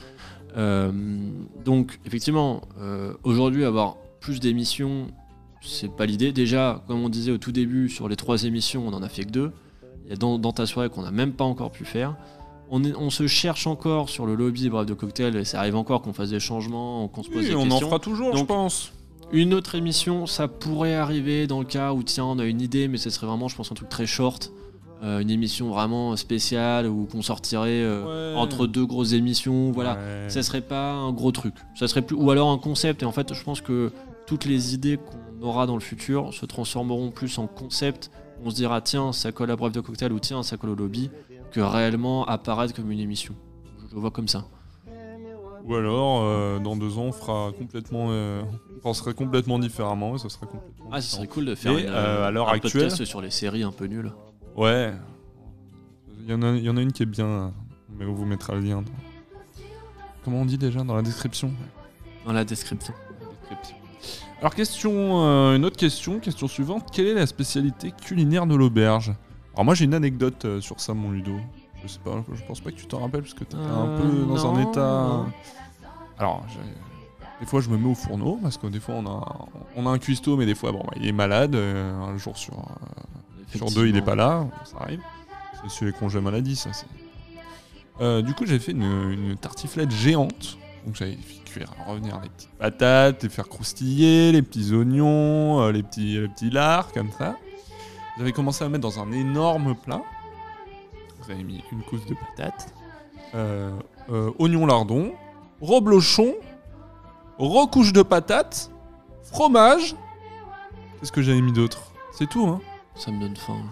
[0.57, 0.93] Euh,
[1.65, 2.63] donc, effectivement,
[3.25, 5.09] aujourd'hui, avoir plus d'émissions,
[5.61, 6.33] c'est pas l'idée.
[6.33, 9.25] Déjà, comme on disait au tout début, sur les trois émissions, on en a fait
[9.25, 9.53] que deux.
[10.05, 12.15] Il y a dans, dans ta soirée qu'on n'a même pas encore pu faire.
[12.71, 15.77] On, est- on se cherche encore sur le lobby Bref de Cocktail et ça arrive
[15.77, 17.87] encore qu'on fasse des changements, qu'on se pose Oui, des on en questions.
[17.89, 18.93] fera toujours, je pense.
[19.33, 22.87] Une autre émission, ça pourrait arriver dans le cas où, tiens, on a une idée,
[22.89, 24.53] mais ce serait vraiment, je pense, un truc très short.
[25.03, 28.39] Euh, une émission vraiment spéciale ou qu'on sortirait euh, Ouais.
[28.41, 29.71] entre deux grosses émissions.
[29.73, 29.95] Voilà.
[29.95, 30.29] Ouais.
[30.29, 31.55] Ça serait pas un gros truc.
[31.75, 33.03] Ça serait plus, ou alors un concept.
[33.03, 33.93] Et en fait, je pense que
[34.27, 38.11] toutes les idées qu'on aura dans le futur se transformeront plus en concept.
[38.45, 40.75] On se dira, tiens, ça colle à Bref de Cocktail ou tiens, ça colle au
[40.75, 41.11] lobby,
[41.51, 43.35] que réellement apparaître comme une émission.
[43.91, 44.45] Je le vois comme ça.
[45.67, 48.09] Ou alors, euh, dans deux ans, on fera complètement.
[48.11, 48.43] euh,
[48.77, 50.89] on pensera complètement différemment et ça sera complètement.
[50.93, 53.23] Ah, ce serait cool de faire Et, une, euh, à l'heure un actuelle- podcast sur
[53.23, 54.13] les séries un peu nulles.
[54.57, 54.93] Ouais.
[56.21, 57.53] Il y, en a, il y en a une qui est bien,
[57.99, 58.83] mais on vous mettra le lien.
[58.83, 58.91] dans-
[60.25, 61.53] Comment on dit déjà dans la description?
[62.25, 62.95] Dans la description.
[64.41, 64.93] Alors, question,
[65.25, 66.89] euh, une autre question, question suivante.
[66.93, 69.13] Quelle est la spécialité culinaire de l'auberge?
[69.55, 71.37] Alors, moi, j'ai une anecdote euh, sur ça, mon Ludo.
[71.83, 74.27] Je sais pas, je pense pas que tu t'en rappelles parce que un Euh, peu
[74.27, 74.81] dans un état.
[75.09, 75.27] non.
[76.19, 76.45] Alors,
[77.41, 79.47] des fois, je me mets au fourneau parce que des fois, on a,
[79.77, 81.55] on a un cuistot, mais des fois, bon, bah, il est malade.
[81.55, 82.94] euh, un jour sur, euh,
[83.57, 85.01] sur deux, il est pas là, ça arrive.
[85.63, 86.73] C'est sur les congés maladie, ça.
[86.73, 86.87] c'est-
[88.01, 88.83] Euh, du coup, j'ai fait une,
[89.13, 90.59] une tartiflette géante.
[90.85, 95.71] Donc, j'avais fait cuire, revenir les petites patates, les faire croustiller, les petits oignons, euh,
[95.73, 97.37] les petits, les petits lards, comme ça.
[98.19, 100.03] J'avais commencé à mettre dans un énorme plat.
[101.23, 102.75] Vous avez mis une couche de patates,
[103.35, 103.71] euh,
[104.11, 105.13] euh, oignon lardon,
[105.61, 106.35] reblochon,
[107.39, 108.71] recouche de patates,
[109.23, 109.95] fromage.
[111.01, 111.93] Qu'est-ce que j'avais mis d'autre?
[112.13, 112.61] C'est tout, hein.
[112.97, 113.63] Ça me donne faim.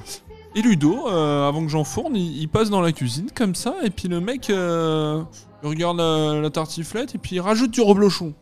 [0.54, 3.90] Et Ludo, euh, avant que j'enfourne, il, il passe dans la cuisine comme ça, et
[3.90, 5.22] puis le mec euh,
[5.62, 8.34] il regarde la, la tartiflette, et puis il rajoute du reblochon.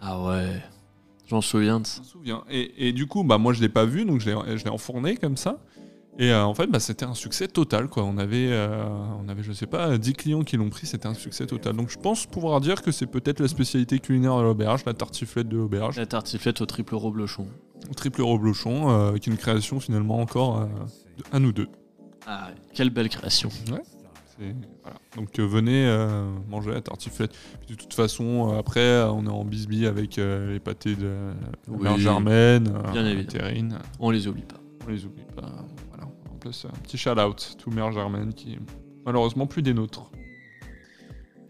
[0.00, 0.60] Ah ouais.
[1.28, 1.96] J'en souviens de ça.
[1.96, 2.44] Je me souviens.
[2.50, 4.70] Et, et du coup, bah, moi je l'ai pas vu, donc je l'ai je l'ai
[4.70, 5.58] enfourné comme ça.
[6.20, 7.88] Et euh, en fait, bah, c'était un succès total.
[7.88, 8.02] Quoi.
[8.04, 8.84] On, avait, euh,
[9.24, 11.76] on avait, je sais pas, 10 clients qui l'ont pris, c'était un succès total.
[11.76, 15.48] Donc je pense pouvoir dire que c'est peut-être la spécialité culinaire de l'auberge, la tartiflette
[15.48, 15.96] de l'auberge.
[15.96, 17.46] La tartiflette au triple reblochon.
[17.96, 20.64] Triple reblochon, euh, qui est une création finalement encore euh,
[21.18, 21.68] de- à nous deux.
[22.26, 23.48] Ah, quelle belle création.
[23.50, 24.98] C'est- voilà.
[25.16, 27.30] Donc euh, venez euh, manger la tartiflette.
[27.60, 31.72] Puis, de toute façon, euh, après, on est en bisbille avec les pâtés de la
[31.72, 33.24] Oui, mère Germaine, bien.
[33.24, 33.78] Terrine.
[34.00, 34.56] On les oublie pas.
[34.84, 35.64] On les oublie pas.
[36.46, 38.58] Un petit shout-out to mère Germaine qui est
[39.04, 40.10] malheureusement plus des nôtres.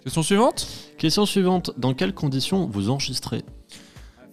[0.03, 0.67] Question suivante?
[0.97, 1.73] Question suivante.
[1.77, 3.43] Dans quelles conditions vous enregistrez?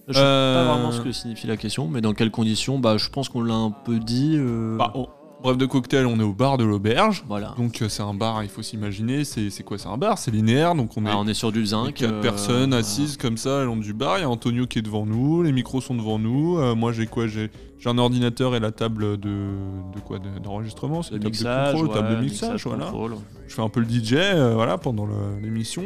[0.08, 2.78] Je sais Euh, pas vraiment ce que signifie la question, mais dans quelles conditions?
[2.80, 4.36] Bah, je pense qu'on l'a un peu dit.
[4.38, 5.08] euh, bah, on-
[5.46, 7.24] Bref de cocktail, on est au bar de l'auberge.
[7.28, 7.54] Voilà.
[7.56, 10.32] Donc euh, c'est un bar, il faut s'imaginer, c'est c'est quoi C'est un bar, c'est
[10.32, 11.93] linéaire, donc on est Ah, on est sur du zinc.
[11.93, 12.78] quatre euh, personnes voilà.
[12.78, 14.18] assises comme ça le long du bar.
[14.18, 16.58] Il y a Antonio qui est devant nous, les micros sont devant nous.
[16.58, 17.28] Euh, moi j'ai quoi?
[17.28, 19.28] J'ai j'ai un ordinateur et la table de,
[19.93, 20.18] de quoi?
[20.18, 22.86] De- D'enregistrement, c'est une table de mixage, contrôle, table de mixage, voilà.
[22.86, 23.16] contrôle.
[23.48, 25.84] Je fais un peu le DJ euh, voilà, pendant le- l'émission.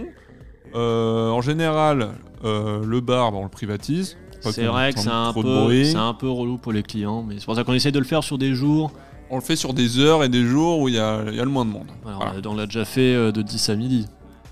[0.76, 2.10] Euh, en général,
[2.46, 4.18] euh, le bar, bah, on le privatise.
[4.44, 5.86] Pas C'est qu'on vrai que entende c'est un, trop de peu, bruit.
[5.92, 8.06] c'est un peu relou pour les clients, mais c'est pour ça qu'on essaie de le
[8.06, 8.92] faire sur des jours.
[9.30, 11.40] On le fait sur des heures et des jours où il y a, il y
[11.40, 11.88] a le moins de monde.
[12.04, 12.32] Voilà, Voilà.
[12.34, 14.08] on l'a- On l'a déjà fait euh, de 10 à midi.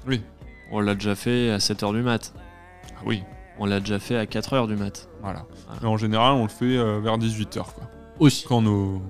[0.08, 0.22] Oui.
[0.72, 2.34] On l'a déjà fait à 7h du mat.
[2.96, 3.24] Ah oui,
[3.60, 5.10] On l'a déjà fait à 4h du mat.
[5.22, 5.46] voilà.
[5.66, 5.80] Voilà.
[5.82, 7.84] Mais en général, on le fait euh, vers 18h, quoi.
[8.20, 8.46] Aussi.
[8.48, 9.02] Quand nos,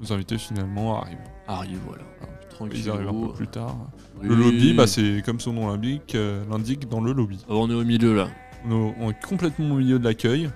[0.00, 1.18] nos invités finalement arrivent.
[1.46, 2.02] Arrive, voilà.
[2.50, 2.80] Tranquille.
[2.84, 3.76] Ils arrivent un peu plus tard.
[4.22, 7.44] Le lobby, bah, c'est comme son nom l'indique, euh, l'indique dans le lobby.
[7.50, 8.28] On est au milieu là.
[8.66, 10.48] On est, on est complètement au milieu de l'accueil.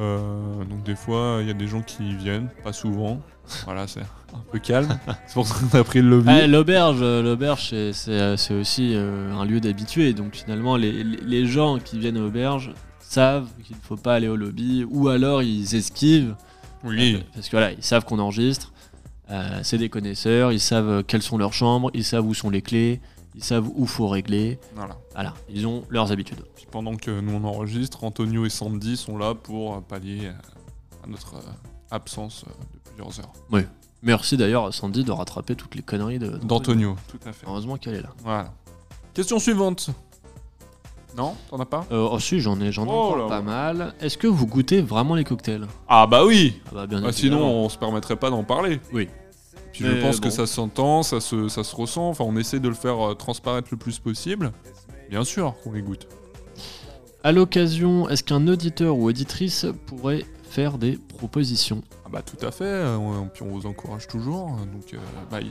[0.00, 3.20] Euh, donc des fois, il y a des gens qui viennent, pas souvent.
[3.64, 4.98] Voilà, c'est un peu calme.
[5.26, 6.30] c'est pour ça qu'on a pris le lobby.
[6.30, 10.12] Ah, l'auberge, euh, l'auberge, c'est- c'est euh, c'est aussi un lieu d'habitué.
[10.14, 14.36] Donc finalement, les, gens qui viennent à l'auberge savent qu'il ne faut pas aller au
[14.36, 16.34] lobby, ou alors ils esquivent
[16.84, 17.22] oui.
[17.34, 18.72] Parce que voilà, ils savent qu'on enregistre.
[19.30, 22.62] Euh, c'est des connaisseurs, ils savent quelles sont leurs chambres, ils savent où sont les
[22.62, 23.00] clés,
[23.34, 24.58] ils savent où faut régler.
[24.74, 24.96] Voilà.
[25.14, 26.42] Voilà, ils ont leurs habitudes.
[26.56, 31.04] Puis pendant que nous on enregistre, Antonio et Sandy sont là pour euh, pallier euh,
[31.04, 31.40] à notre euh,
[31.90, 33.32] absence de plusieurs heures.
[34.02, 37.46] Merci d'ailleurs à Sandy de rattraper toutes les conneries de D'Antonio, tout à fait.
[37.46, 38.10] Heureusement qu'elle est là.
[38.22, 38.52] Voilà.
[39.12, 39.90] Question suivante.
[41.16, 41.84] Non, t'en as pas?
[41.90, 43.94] Euh, oh si, j'en ai, j'en ai Oh pas mal.
[44.00, 45.66] Est-ce que vous goûtez vraiment les cocktails?
[45.88, 48.80] Ah bah oui Ah bah bien Ah, Sinon on se permettrait pas d'en parler.
[48.92, 49.08] Oui.
[49.80, 52.60] Puis Mais je pense que ça s'entend, ça se, ça se ressent, enfin on essaie
[52.60, 54.52] de le faire euh, transparaître le plus possible.
[55.08, 56.06] Bien sûr qu'on les goûte.
[57.24, 61.82] À l'occasion, est-ce qu'un auditeur ou auditrice pourrait faire des propositions?
[62.04, 64.48] Ah bah tout à fait, euh, on- puis on vous encourage toujours.
[64.60, 64.98] euh, Donc, euh,
[65.30, 65.46] bah, il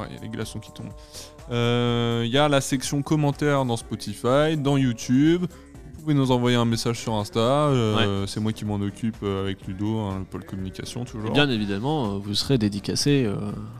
[0.00, 0.92] ouais, il y a les glaçons qui tombent.
[1.50, 5.46] Euh, Il y a la section commentaires dans Spotify, dans YouTube.
[6.02, 7.38] Vous pouvez nous envoyer un message sur Insta.
[7.38, 11.30] euh, C'est moi qui m'en occupe euh, avec Ludo, hein, le pôle communication toujours.
[11.30, 13.22] Bien évidemment, euh, vous serez dédicacé.
[13.24, 13.36] euh.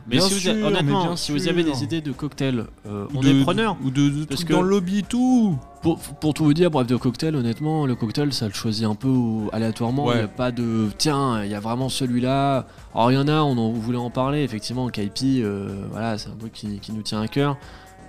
[0.07, 2.63] Mais Bien si vous, sûr, mais honnêtement, bien si vous avez des idées de cocktails,
[2.87, 3.75] euh, on de- est preneur.
[3.83, 5.57] Ou de, trucs dans le lobby, tout.
[5.81, 8.95] Pour, pour tout vous dire, bref, de cocktail, honnêtement, le cocktail, ça le choisit un
[8.95, 9.09] peu
[9.51, 10.09] aléatoirement.
[10.13, 12.67] Il n'y a pas de tiens, il y a vraiment celui-là.
[12.95, 14.87] Alors, il y en a, on en voulait en parler, effectivement.
[14.87, 17.57] Kaipi, euh, voilà, c'est un truc qui, qui nous tient à cœur.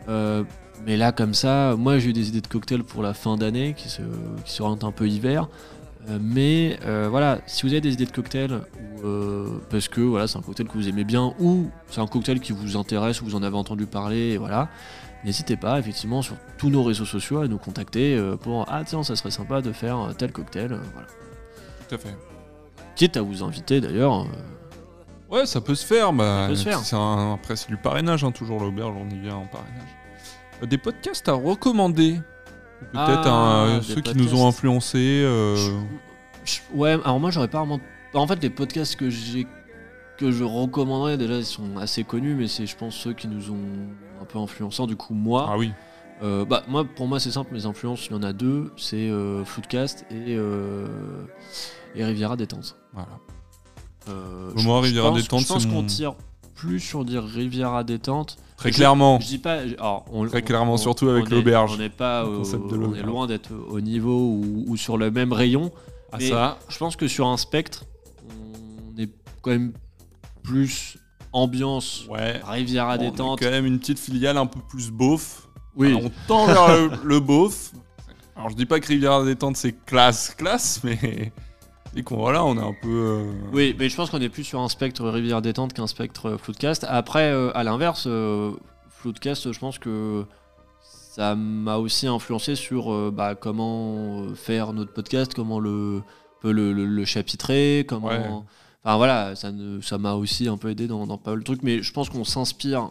[0.09, 0.45] Euh,
[0.85, 3.75] mais là, comme ça, moi, j'ai eu des idées de cocktails pour la fin d'année
[3.77, 4.03] qui se,
[4.45, 5.49] qui un peu hiver.
[6.11, 8.61] Euh, mais euh, voilà, si vous avez des idées de cocktails,
[9.05, 12.41] euh, parce que voilà, c'est un cocktail que vous aimez bien, ou c'est un cocktail
[12.41, 14.69] qui vous intéresse, ou vous en avez entendu parler, et voilà,
[15.25, 19.03] n'hésitez pas effectivement sur tous nos réseaux sociaux à nous contacter euh, pour ah tiens
[19.03, 21.09] ça serait sympa de faire tel cocktail voilà
[21.89, 22.15] Tout à fait.
[22.95, 24.27] quitte à vous inviter d'ailleurs
[25.31, 26.13] Ouais, ça peut se faire.
[26.13, 26.79] Bah, Ça peut se faire.
[26.81, 29.89] c'est un- après, c'est du parrainage, hein, toujours l'auberge, on y vient en parrainage.
[30.65, 32.21] Euh, Des podcasts à recommander.
[32.93, 35.23] Peut-être Ah, des ceux qui nous ont influencés.
[35.25, 35.57] euh,
[36.45, 37.81] Je- ouais alors moi j'aurais pas vraiment
[38.13, 39.47] en fait les podcasts que j'ai
[40.19, 43.51] que je recommanderais déjà ils sont assez connus mais c'est je pense ceux qui nous
[43.51, 43.89] ont
[44.21, 45.73] un peu influencés du coup moi Ah oui.
[46.23, 49.09] Euh, bah moi pour moi c'est simple mes influences il y en a deux c'est
[49.09, 50.87] euh, Floodcast et euh,
[51.95, 53.09] et Riviera détente Voilà.
[54.11, 56.15] Euh, moi, Riviera pense- Détente, je pense qu'on tire
[56.55, 59.21] plus sur dire Riviera détente Très Je- clairement.
[59.21, 59.59] Je dis pas.
[59.61, 61.73] alors, on- Très clairement, on- surtout avec l'auberge.
[61.75, 62.23] On n'est pas.
[62.23, 65.33] Le au- concept de on est loin d'être au niveau ou, ou sur le même
[65.35, 65.71] rayon.
[66.13, 66.59] Ah mais ça.
[66.71, 67.85] Je pense que sur un spectre,
[68.97, 69.11] on est
[69.43, 69.73] quand même
[70.43, 70.97] plus
[71.33, 72.41] ambiance Ouais.
[72.47, 73.41] Riviera On a détente.
[73.41, 75.49] quand même une petite filiale un peu plus beauf.
[75.77, 75.89] Oui.
[75.89, 77.73] Alors, on tend vers le, le beauf.
[78.37, 81.33] Alors je dis pas que Riviera détente c'est classe, classe, mais
[81.97, 82.89] et qu'on voilà, on est un peu.
[82.89, 86.37] euh, Oui, mais je pense qu'on est plus sur un spectre Riviera détente qu'un spectre
[86.41, 86.85] Floodcast.
[86.89, 88.53] Après, euh, à l'inverse, euh,
[88.91, 90.25] Floodcast, je pense que
[90.83, 96.03] ça m'a aussi influencé sur bah, comment faire notre podcast, comment le,
[96.43, 98.09] le, le- le chapitrer, comment.
[98.09, 98.21] Ouais.
[98.87, 101.45] Enfin voilà, ça ne- ça m'a aussi un peu aidé dans, dans pas mal de
[101.45, 102.91] trucs, mais je pense qu'on s'inspire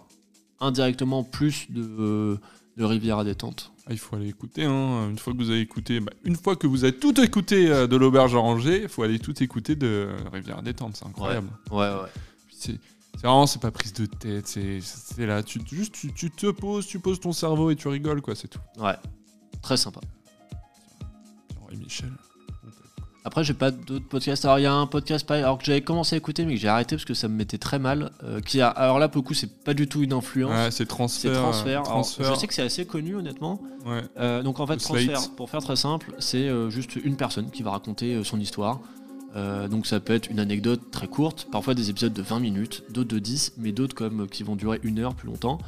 [0.60, 2.40] indirectement plus de,
[2.78, 3.72] de Riviera détente.
[3.86, 4.64] Ah, il faut aller écouter.
[4.64, 5.10] Hein.
[5.10, 7.88] Une fois que vous avez écouté, bah, une fois que vous avez tout écouté euh,
[7.88, 10.96] de l'auberge arrangée, il faut aller tout écouter de Riviera détente.
[10.96, 11.50] C'est incroyable.
[11.70, 12.10] Ouais, ouais.
[12.50, 12.80] C'est
[13.20, 14.48] vraiment, c'est pas prise de tête.
[14.48, 17.88] C'est c'est là, tu, juste tu, tu te poses, tu poses ton cerveau et tu
[17.88, 18.62] rigoles quoi, c'est tout.
[18.78, 18.96] Ouais,
[19.62, 20.00] très sympa.
[21.72, 22.12] Et Michel.
[23.26, 24.44] Après, j'ai pas d'autres podcasts.
[24.44, 26.68] Alors, il y a un podcast alors que j'avais commencé à écouter, mais que j'ai
[26.68, 28.12] arrêté parce que ça me mettait très mal.
[28.24, 30.52] euh, qui a, alors là, pour le coup, c'est pas du tout une influence.
[30.52, 31.32] Ouais, c'est c'est transfert.
[31.42, 31.68] transfert.
[31.68, 32.34] euh, Alors, transfert.
[32.36, 33.62] je sais que c'est assez connu, honnêtement.
[33.86, 34.02] Ouais.
[34.20, 37.72] Euh, donc, en fait, transfert, pour faire très simple, c'est juste une personne qui va
[37.72, 38.80] raconter son histoire.
[39.72, 43.10] Donc, ça peut être une anecdote très courte, parfois des épisodes de 20 minutes, d'autres
[43.16, 45.60] de 10, mais d'autres comme qui vont durer une heure plus longtemps.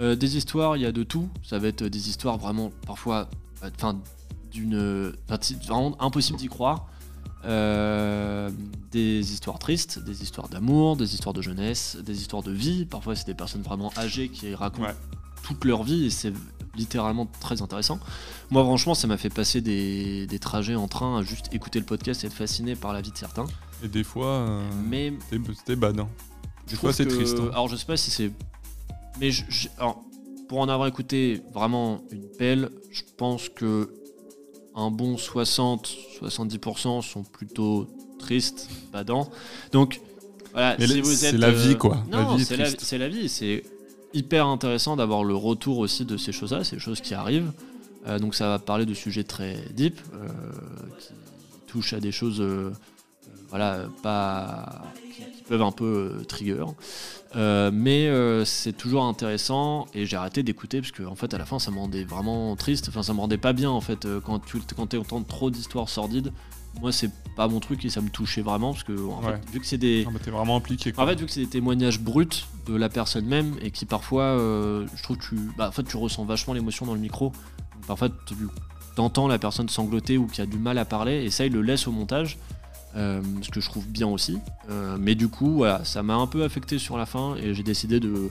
[0.00, 1.28] Des histoires, il y a de tout.
[1.42, 3.28] Ça va être des histoires vraiment, parfois,
[3.76, 4.00] enfin,
[4.52, 5.12] d'une.
[5.28, 6.86] enfin, c'est vraiment impossible d'y croire.
[7.44, 8.50] Euh,
[8.92, 12.84] des histoires tristes, des histoires d'amour, des histoires de jeunesse, des histoires de vie.
[12.84, 14.94] Parfois, c'est des personnes vraiment âgées qui racontent Ouais.
[15.42, 16.32] toute leur vie et c'est
[16.76, 17.98] littéralement très intéressant.
[18.50, 21.84] Moi, franchement, ça m'a fait passer des, des trajets en train à juste écouter le
[21.84, 23.46] podcast et être fasciné par la vie de certains.
[23.82, 25.96] Et des fois, euh, Mais c'était- c'était bad.
[26.66, 27.38] je Des fois, c'est triste.
[27.40, 27.48] hein.
[27.52, 28.30] Alors, je sais pas si c'est.
[29.18, 30.00] Mais je- je- alors,
[30.48, 33.90] pour en avoir écouté vraiment une pelle, je pense que
[34.74, 37.86] un bon 60-70% sont plutôt
[38.18, 39.30] tristes, badants.
[39.72, 40.00] Donc,
[40.52, 41.34] voilà, Mais si vous c'est êtes.
[41.34, 42.02] la vie, euh, quoi.
[42.10, 42.80] La Non, vie c'est la, triste.
[42.82, 43.28] c'est la vie.
[43.28, 43.64] C'est
[44.14, 47.52] hyper intéressant d'avoir le retour aussi de ces choses-là, ces choses qui arrivent.
[48.06, 50.28] Euh, donc, ça va parler de sujets très deep, euh,
[50.98, 51.08] qui
[51.68, 52.40] touchent à des choses.
[52.40, 52.70] euh,
[53.50, 54.82] voilà, pas
[55.30, 56.64] qui, qui peuvent un peu euh, trigger.
[57.34, 61.38] Euh, mais euh, c'est toujours intéressant et j'ai arrêté d'écouter parce que en fait à
[61.38, 62.86] la fin ça me rendait vraiment triste.
[62.88, 66.32] Enfin ça me rendait pas bien en fait quand tu quand entends trop d'histoires sordides.
[66.80, 69.32] moi c'est pas mon truc et ça me touchait vraiment parce que en Ouais.
[69.32, 70.92] fait, vu que c'est des vraiment impliqué.
[70.92, 71.04] Quoi.
[71.04, 72.28] en fait, vu que c'est des témoignages bruts
[72.66, 75.96] de la personne même et qui parfois, je trouve que tu, bah, en fait, tu
[75.96, 77.32] ressens vachement l'émotion dans le micro.
[77.86, 78.34] Parfois, tu
[79.00, 81.62] entends la personne sangloter ou qui a du mal à parler et ça, il le
[81.62, 82.38] laisse au montage,
[82.94, 84.38] euh, ce que je trouve bien aussi.
[84.70, 87.62] Euh, mais du coup, voilà, ça m'a un peu affecté sur la fin et j'ai
[87.62, 88.30] décidé de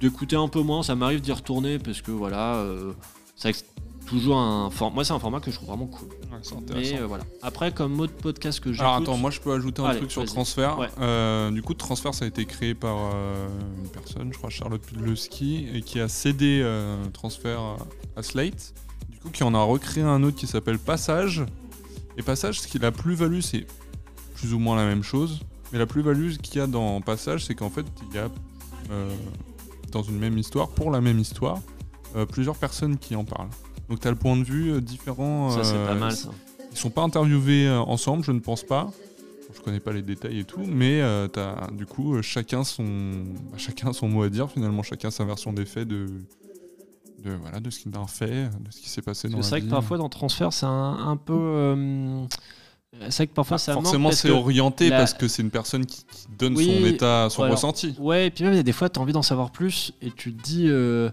[0.00, 0.82] d'écouter un peu moins.
[0.82, 2.92] Ça m'arrive d'y retourner parce que voilà, euh,
[3.36, 3.54] c'est
[4.06, 4.94] toujours un format.
[4.94, 6.08] Moi, c'est un format que je trouve vraiment cool.
[6.08, 6.74] Ouais.
[6.74, 7.24] Mais euh, voilà.
[7.42, 8.86] Après, comme autre podcast que j'écoute.
[8.86, 10.24] Alors attends, moi je peux ajouter un Allez, truc sur.
[10.24, 10.78] Transfert.
[10.78, 11.52] Ouais.
[11.52, 15.82] Du coup, Transfert ça a été créé par une personne, je crois Charlotte Pudlewski, et
[15.82, 16.66] qui a cédé
[17.12, 17.76] Transfert
[18.16, 18.74] à Slate.
[19.10, 21.44] Du coup, qui en a recréé un autre qui s'appelle Passage.
[22.16, 23.66] Et Passage, ce qui la plus-value, c'est
[24.34, 25.40] plus ou moins la même chose.
[25.72, 28.28] Mais la plus-value qu'il y a dans Passage, c'est qu'en fait, il y a
[28.90, 29.10] euh,
[29.92, 31.60] dans une même histoire, pour la même histoire,
[32.16, 33.50] euh, plusieurs personnes qui en parlent.
[33.88, 35.50] Donc tu as le point de vue euh, différent.
[35.50, 36.30] Ça, c'est pas mal ça.
[36.70, 38.90] ils sont pas interviewés ensemble, je ne pense pas.
[39.54, 42.84] Je connais pas les détails et tout, mais euh, t'as du coup chacun son
[43.50, 46.06] bah, chacun son mot à dire finalement, chacun sa version des faits de
[47.24, 49.60] de voilà de ce qu'il a fait, de ce qui s'est passé dans C'est vrai
[49.60, 49.66] vie.
[49.66, 51.32] que parfois dans transfert, c'est un, un peu.
[51.34, 52.24] euh,
[53.10, 55.50] c'est vrai que parfois Bah, ça manque forcément c'est orienté la- parce que c'est une
[55.50, 57.94] personne qui, qui donne Oui, son état, son alors- ressenti.
[57.98, 60.10] Ouais, et puis même il y a des fois, t'as envie d'en savoir plus et
[60.10, 61.10] tu te dis, euh,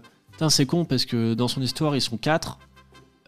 [0.48, 2.58] c'est con parce que dans son histoire, ils sont quatre.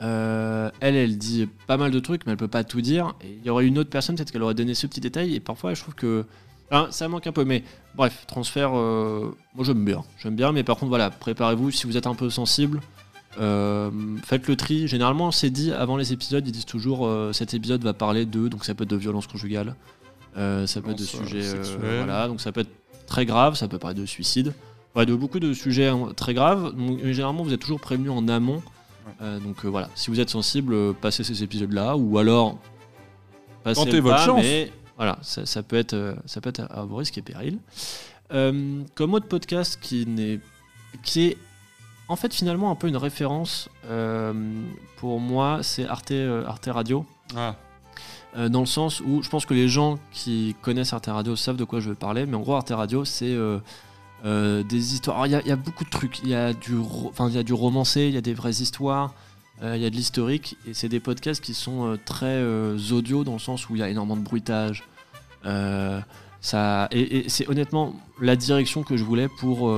[0.02, 3.14] Euh, elle, elle dit pas mal de trucs, mais elle peut pas tout dire.
[3.22, 5.34] Et il y aurait une autre personne, peut-être qu'elle aurait donné ce petit détail.
[5.34, 6.24] Et parfois, je trouve que
[6.70, 7.44] hein, ça manque un peu.
[7.44, 7.62] Mais
[7.94, 10.04] bref, transfert, euh, moi j'aime bien.
[10.22, 12.80] J'aime bien, mais par contre, voilà, préparez-vous si vous êtes un peu sensible.
[13.40, 13.90] euh,
[14.24, 14.88] faites le tri.
[14.88, 16.46] Généralement, c'est dit avant les épisodes.
[16.46, 18.48] Ils disent toujours euh, cet épisode va parler de.
[18.48, 19.74] Donc ça peut être de violence conjugale,
[20.36, 21.42] euh, ça peut être de sujets.
[21.78, 22.70] voilà, donc ça peut être
[23.06, 24.54] très grave, ça peut parler de suicide.
[24.94, 26.74] Ouais, de beaucoup de sujets hein, très graves.
[26.74, 28.62] Donc, généralement, vous êtes toujours prévenu en amont.
[29.20, 32.58] Donc voilà, si vous êtes sensible, passez ces épisodes-là, ou alors
[33.62, 34.42] passez Tentez le votre pas, chance.
[34.42, 37.22] Mais voilà, ça, ça peut être, euh, ça peut être à, à vos risques et
[37.22, 37.58] périls.
[38.32, 40.40] Euh, comme autre podcast qui n'est,
[41.04, 41.36] qui est
[42.08, 44.32] en fait finalement un peu une référence euh,
[44.96, 46.12] pour moi, c'est Arte,
[46.46, 47.04] Arte Radio.
[47.36, 47.54] Ah,
[48.36, 51.56] Euh, dans le sens où je pense que les gens qui connaissent Arte Radio savent
[51.56, 53.34] de quoi je veux parler, mais en gros Arte Radio c'est
[54.24, 55.26] des histoires.
[55.26, 57.30] Il y, a- il y a beaucoup de trucs, il y a du, ro- enfin
[57.30, 59.14] y a du romancé, il y a des vraies histoires,
[59.62, 62.76] euh, il y a de l'historique, et c'est des podcasts qui sont euh, très euh,
[62.92, 64.84] audio dans le sens où il y a énormément de bruitage.
[66.42, 69.68] Ça, et, et c'est honnêtement la direction que je voulais pour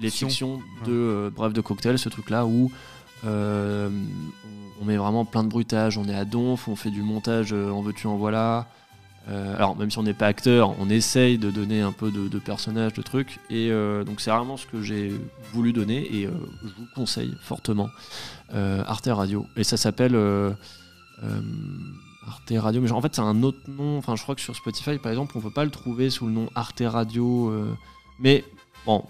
[0.00, 0.28] les Fiction.
[0.28, 2.70] fictions de Bref de Cocktail, ce truc-là où
[3.24, 7.80] on, met vraiment plein de bruitage, on est à donf, on fait du montage en
[7.80, 8.66] veux-tu en voilà.
[9.28, 12.28] Euh, alors même si on n'est pas acteur, on essaye de donner un peu de,
[12.28, 13.38] de personnages, de trucs.
[13.50, 15.12] Et euh, donc c'est vraiment ce que j'ai
[15.52, 17.88] voulu donner et euh, je vous conseille fortement
[18.52, 19.46] Arte Radio.
[19.56, 20.14] Et ça s'appelle
[22.26, 22.80] Arte Radio.
[22.80, 23.98] Mais genre, en fait c'est un autre nom.
[23.98, 26.32] Enfin je crois que sur Spotify par exemple on peut pas le trouver sous le
[26.32, 27.52] nom Arte Radio.
[28.18, 28.44] mais
[28.84, 29.04] bon,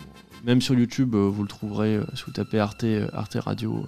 [0.44, 3.86] même sur YouTube vous le trouverez si vous tapez Arte, Arte Radio.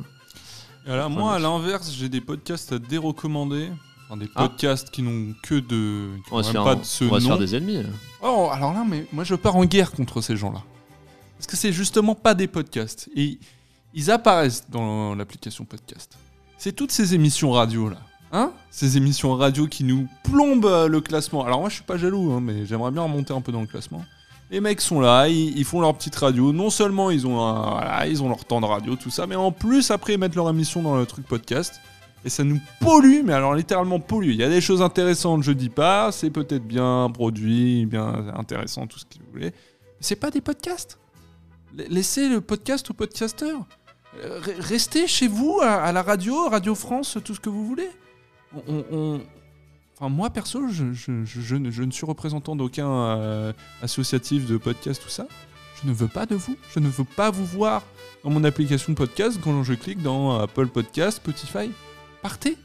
[0.86, 3.70] Alors, Enfin, moi, à l'inverse, j'ai des podcasts à dérecommander.
[4.14, 4.48] Enfin, des Ah.
[4.48, 6.16] podcasts qui n'ont que de.
[6.24, 7.30] qui On va se faire, pas de ce on va se nom.
[7.30, 7.82] faire des ennemis.
[8.22, 10.62] Oh, alors là, mais moi je pars en guerre contre ces gens-là.
[11.38, 13.08] Parce que c'est justement pas des podcasts.
[13.16, 13.38] Et
[13.92, 16.16] ils apparaissent dans l'application podcast.
[16.58, 17.98] C'est toutes ces émissions radio là.
[18.32, 21.44] Hein Ces émissions radio qui nous plombent euh, le classement.
[21.44, 23.66] Alors moi je suis pas jaloux, hein, mais j'aimerais bien remonter un peu dans le
[23.66, 24.04] classement.
[24.50, 26.52] Les mecs sont là, ils, ils font leur petite radio.
[26.52, 29.36] Non seulement ils ont, un- voilà, ils ont leur temps de radio, tout ça, mais
[29.36, 31.80] en plus après ils mettent leur émission dans le truc podcast.
[32.24, 34.30] Et ça nous pollue, mais alors littéralement pollue.
[34.30, 36.10] Il y a des choses intéressantes, je dis pas.
[36.10, 39.50] C'est peut-être bien produit, bien intéressant, tout ce que vous voulez.
[39.50, 39.52] Mais
[40.00, 40.98] c'est pas des podcasts?
[41.76, 43.66] La- Laissez le podcast aux podcasteurs.
[44.22, 47.90] Euh, re- Restez chez vous, à, la radio, Radio France, tout ce que vous voulez.
[49.96, 50.84] Enfin, moi, perso, je
[51.84, 53.52] ne suis représentant d'aucun euh,
[53.82, 55.26] associatif de podcast, tout ça.
[55.82, 56.56] Je ne veux pas de vous.
[56.72, 57.82] Je ne veux pas vous voir
[58.22, 61.70] dans mon application de podcast quand je clique dans Apple Podcast, Spotify.
[62.24, 62.56] Partez.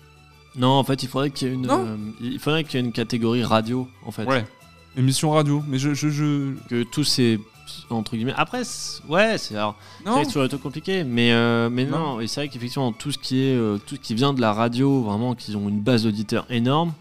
[0.55, 1.85] Non, en fait, il faudrait qu'il y ait une, Non.
[1.85, 4.23] euh, il faudrait qu'il y ait une catégorie radio, en fait.
[4.23, 4.45] Ouais.
[4.95, 5.61] Émission radio.
[5.67, 5.93] Mais je.
[5.93, 6.53] je, je...
[6.69, 7.39] Que tous ces
[7.91, 8.33] entre guillemets.
[8.37, 10.13] Après, c'est- ouais, c'est alors, c'est Non.
[10.13, 11.99] vrai que c'est toujours un compliqué, mais euh, mais non.
[12.15, 12.19] Non.
[12.21, 14.53] Et c'est vrai qu'effectivement, tout ce qui est euh, tout ce qui vient de la
[14.53, 16.93] radio, vraiment, qu'ils ont une base d'auditeurs énorme,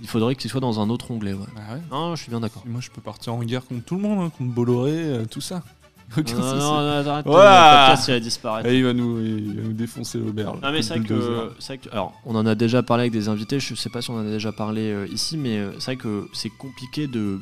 [0.00, 1.34] il faudrait qu'il soit dans un autre onglet.
[1.34, 1.44] Ouais.
[1.54, 1.80] Bah ouais.
[1.90, 2.62] Non, je suis bien d'accord.
[2.64, 5.42] Moi, je peux partir en guerre contre tout le monde, hein, contre Bolloré, euh, tout
[5.42, 5.62] ça.
[6.16, 7.82] Aucun Non, non, non, arrête, Voilà.
[7.86, 8.68] le podcast il va disparaître.
[8.68, 10.58] Et il va nous, il va nous défoncer l'auberge.
[10.62, 13.12] Non mais c'est vrai, que, c'est vrai que- alors on en a déjà parlé avec
[13.12, 15.72] des invités, je sais pas si on en a déjà parlé euh, ici, mais euh,
[15.78, 17.40] c'est vrai que c'est compliqué de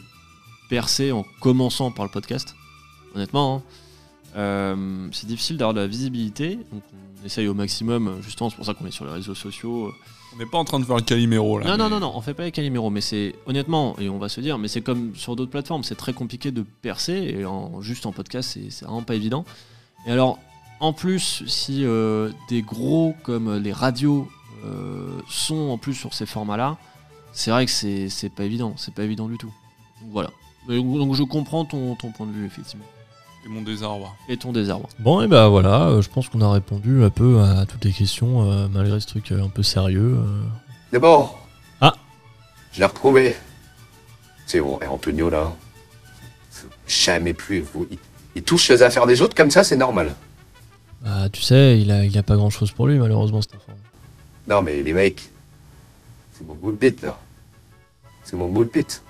[0.71, 2.55] percer en commençant par le podcast,
[3.15, 3.57] honnêtement.
[3.57, 3.63] hein.
[4.37, 6.57] euh, c'est difficile d'avoir de la visibilité.
[6.73, 6.83] Donc
[7.23, 9.93] on essaye au maximum, justement, c'est pour ça qu'on est sur les réseaux sociaux.
[10.35, 11.65] On n'est pas en train de faire le Calimero là.
[11.67, 14.19] Non, non, mais- non, non, on fait pas les Calimero, mais c'est honnêtement, et on
[14.19, 17.45] va se dire, mais c'est comme sur d'autres plateformes, c'est très compliqué de percer, et
[17.45, 19.45] en, juste en podcast, c'est vraiment pas évident.
[20.07, 20.39] Et alors,
[20.81, 24.27] en plus, si euh, des gros comme les radios
[24.65, 26.77] euh, sont en plus sur ces formats-là,
[27.33, 29.53] c'est vrai que c'est pas évident, c'est pas évident du tout.
[30.01, 30.31] Donc voilà.
[30.69, 32.85] Donc, donc je comprends ton, ton point de vue, effectivement.
[33.43, 34.13] C'est mon désarroi.
[34.29, 34.89] Et ton désarroi.
[35.01, 37.93] Bon, et bah voilà, euh, je pense qu'on a répondu un peu à toutes les
[37.93, 40.17] questions, euh, malgré ce truc euh, un peu sérieux.
[40.19, 40.43] euh.
[40.93, 41.45] D'abord.
[41.81, 41.95] Ah.
[42.73, 43.35] Je l'ai retrouvé.
[44.47, 45.53] C'est bon, et Antonio là.
[46.87, 47.61] Jamais plus.
[47.61, 47.99] Vous, il,
[48.37, 50.15] il touche les affaires des autres comme ça, c'est normal.
[51.03, 53.73] Bah, tu sais, il a, il a pas grand chose pour lui, malheureusement, cet enfant.
[54.47, 55.31] Non, mais les mecs.
[56.33, 57.19] C'est mon boule bit là.
[58.23, 59.03] C'est mon boule bit.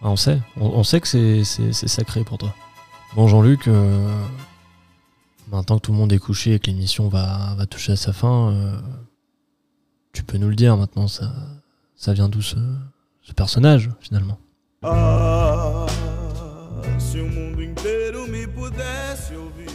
[0.00, 1.44] Ah, on sait, on, on sait que c'est
[1.88, 2.54] sacré pour toi.
[3.16, 4.12] Bon, Jean-Luc, euh,
[5.50, 8.12] maintenant que tout le monde est couché et que l'émission va, va toucher à sa
[8.12, 8.76] fin, euh,
[10.12, 11.32] tu peux nous le dire maintenant, ça,
[11.96, 12.56] ça vient d'où ce,
[13.22, 14.38] ce personnage, finalement?
[14.82, 15.86] Ah,
[16.98, 19.70] se o mundo inteiro me pudesse ouvir.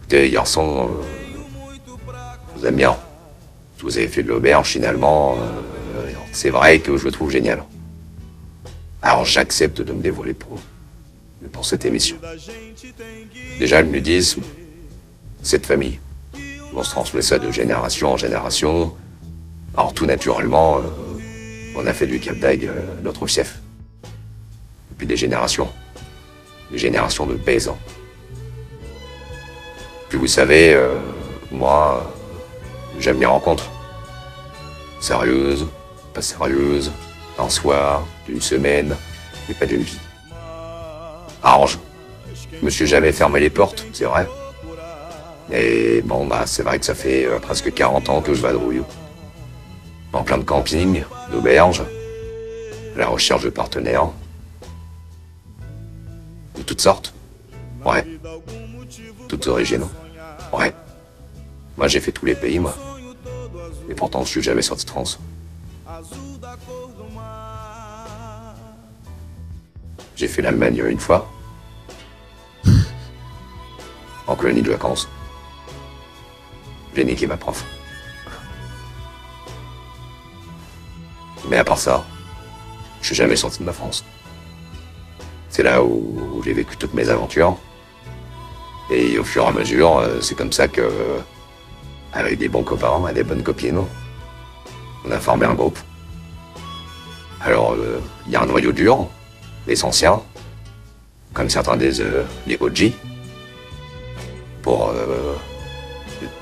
[0.00, 1.04] Écoutez, garçon, euh,
[2.56, 2.96] je vous aime bien.
[3.76, 5.36] Je vous avez fait de l'auberge finalement.
[5.38, 5.62] euh,
[6.32, 7.62] c'est vrai que je le trouve génial.
[9.00, 10.58] Alors j'accepte de me dévoiler pour,
[11.52, 12.16] pour cette émission.
[13.58, 14.42] Déjà, le nudisme,
[15.42, 16.00] cette famille.
[16.74, 18.94] On se transmet ça de génération en génération.
[19.76, 20.82] Alors tout naturellement, euh,
[21.76, 23.60] on a fait du Cap d'Agde euh, notre chef.
[24.90, 25.68] Depuis des générations.
[26.70, 27.78] Des générations de paysans.
[30.08, 30.94] Puis vous savez, euh,
[31.50, 32.12] moi,
[32.98, 33.70] j'aime les rencontres.
[35.00, 35.66] Sérieuses,
[36.12, 36.92] pas sérieuses,
[37.36, 38.96] d'un soir, d'une semaine,
[39.48, 39.98] mais pas d'une vie.
[41.42, 41.78] Arrange.
[42.52, 44.26] Je me suis jamais fermé les portes, c'est vrai.
[45.50, 48.82] Et bon, bah, c'est vrai que ça fait euh, presque 40 ans que je vadrouille.
[50.12, 51.82] En plein de camping, d'auberges,
[52.94, 54.08] à la recherche de partenaires.
[56.56, 57.14] De toutes sortes.
[57.84, 58.04] Ouais.
[59.28, 59.90] Toutes originaux.
[60.52, 60.72] Ouais.
[61.76, 62.74] Moi, j'ai fait tous les pays, moi.
[63.88, 65.18] Et pourtant, je suis jamais sorti de France.
[70.18, 71.30] J'ai fait l'Allemagne une fois.
[74.26, 75.08] En colonie de vacances.
[76.94, 77.64] J'ai niqué ma prof.
[81.48, 82.04] Mais à part ça,
[83.00, 84.04] je suis jamais sorti de ma France.
[85.48, 87.56] C'est là où, j'ai vécu toutes mes aventures.
[88.90, 91.20] Et au fur et à mesure, euh, c'est comme ça que, euh,
[92.12, 93.84] avec des bons copains et des bonnes copines,
[95.04, 95.78] on a formé un groupe.
[97.40, 99.08] Alors, euh, il y a un noyau dur,
[99.68, 100.20] les anciens,
[101.34, 102.58] comme certains disent euh, les
[104.62, 105.34] pour euh,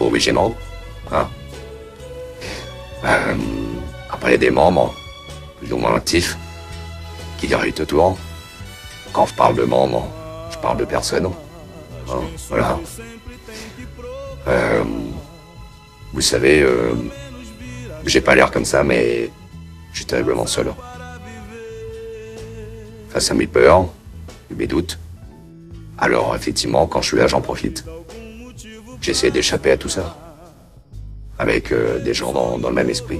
[0.00, 0.52] original,
[1.12, 1.28] hein.
[3.04, 3.34] Euh,
[4.10, 4.94] après, il y a des membres,
[5.58, 6.36] plus ou moins actifs,
[7.38, 8.16] qui gravitent autour.
[9.12, 10.08] Quand je parle de membres,
[10.50, 11.26] je parle de personnes.
[11.26, 12.78] Hein, voilà.
[14.48, 14.84] Euh,
[16.12, 16.94] vous savez, euh,
[18.06, 19.30] j'ai pas l'air comme ça, mais
[19.92, 20.72] je suis terriblement seul.
[23.16, 23.88] Face à mes peurs,
[24.54, 24.98] mes doutes.
[25.96, 27.82] Alors, effectivement, quand je suis là, j'en profite.
[29.00, 30.14] J'essaie d'échapper à tout ça.
[31.38, 33.18] Avec euh, des gens dans, dans le même esprit.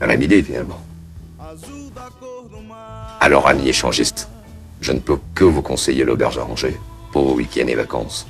[0.00, 0.80] La même idée, finalement.
[3.20, 4.28] Alors, amis échangistes,
[4.80, 6.76] je ne peux que vous conseiller l'auberge arrangée
[7.12, 8.26] pour vos week-ends et vacances.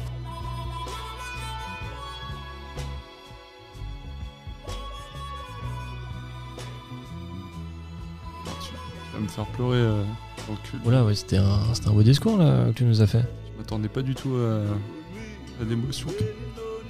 [8.60, 10.04] Tu vas me faire pleurer, euh,
[10.48, 10.80] l'encul.
[10.82, 13.24] Voilà, ouais, c'était un, c'était un beau discours là que tu nous as fait.
[13.52, 16.08] Je m'attendais pas du tout à, à l'émotion.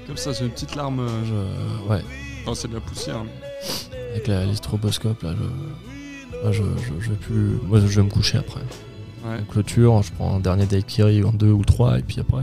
[0.07, 1.01] Comme ça, c'est une petite larme.
[1.01, 2.03] euh, Je, ouais,
[2.47, 3.23] Non, c'est de la poussière.
[3.25, 7.87] mais- avec la, les stroboscopes là, je, moi, je, je, je vais plus, moi je
[7.87, 8.61] vais me coucher après.
[9.25, 9.41] Ouais.
[9.41, 12.43] En clôture, je prends un dernier daiquiri en deux ou trois et puis après,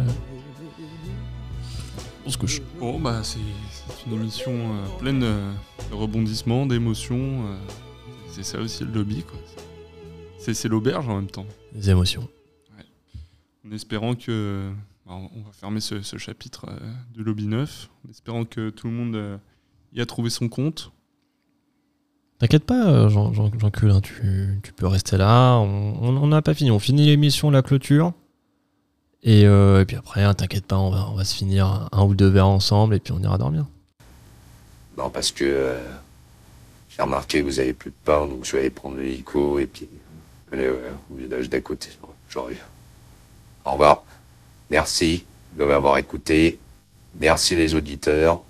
[2.26, 2.62] on se couche.
[2.80, 3.40] Bon, bah, c'est
[3.88, 5.52] c'est une émission euh, pleine euh,
[5.90, 7.16] de rebondissements, d'émotions.
[7.46, 7.56] euh,
[8.32, 9.40] c'est ça aussi le lobby, quoi.
[10.42, 11.46] C'est c'est l'auberge en même temps.
[11.74, 12.28] Des émotions.
[13.68, 14.72] En espérant que.
[15.06, 16.80] bah, on va fermer ce, ce chapitre euh,
[17.16, 17.90] de Lobby 9.
[18.06, 19.38] En espérant que tout le monde euh,
[19.94, 20.92] y a trouvé son compte.
[22.40, 25.58] T'inquiète pas, euh, Jean, Jean, Jean Cul, hein, tu, tu peux rester là.
[25.58, 26.72] On n'a pas fini.
[26.72, 28.14] On finit l'émission, la clôture.
[29.24, 32.04] Et, euh, et puis après, hein, t'inquiète pas, on va, on va se finir un,
[32.04, 33.66] ou deux verres ensemble et puis on ira dormir.
[34.98, 35.80] Non, parce que euh,
[36.90, 39.68] j'ai remarqué que vous avez plus de pain, donc je vais aller prendre l'hélico et
[39.68, 39.88] puis
[40.52, 41.90] allez, ouais, au village d'à côté.
[42.30, 42.58] J'aurais.
[43.66, 44.04] Au revoir.
[44.70, 46.60] Merci de m'avoir écouté.
[47.20, 48.42] Merci les auditeurs.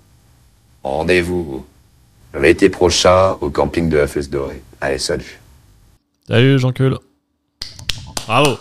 [0.84, 1.66] Rendez-vous
[2.40, 4.62] l'été prochain au camping de la Fesse Dorée.
[4.80, 5.40] Allez, salut.
[6.26, 6.94] Salut Jean-Cul.
[8.26, 8.58] Bravo.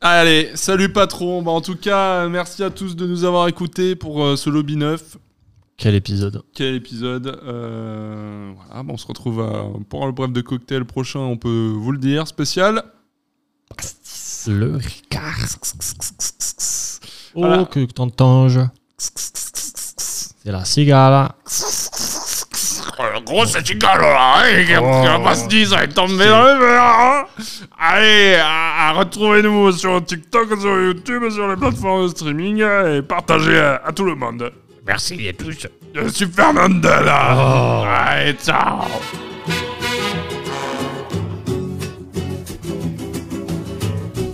[0.00, 1.42] Allez, salut patron.
[1.42, 4.48] Bah, en tout cas, euh, merci à tous de nous avoir écoutés pour euh, ce
[4.48, 5.18] lobby neuf.
[5.76, 6.42] Quel épisode.
[6.54, 11.20] Quel épisode euh, Voilà, bah, on se retrouve à- pour le bref de cocktail prochain,
[11.20, 12.82] on peut vous le dire, spécial.
[14.46, 15.36] Le Ricard.
[17.34, 18.48] Oh, que t'entends
[18.98, 21.30] C'est la cigale.
[23.24, 24.72] Gros, c'est cigale là, hein, qui
[25.06, 26.82] va pas se dire, ça est tombé dans le verre.
[26.82, 27.24] hein.
[27.78, 33.02] Allez, à, à retrouvez-nous sur TikTok, sur YouTube, sur les plateformes de streaming euh, et
[33.02, 34.50] partagez à, à tout le monde.
[34.86, 35.66] Merci à tous.
[35.94, 37.84] Je suis Fernandela.
[38.06, 38.80] Allez, ciao.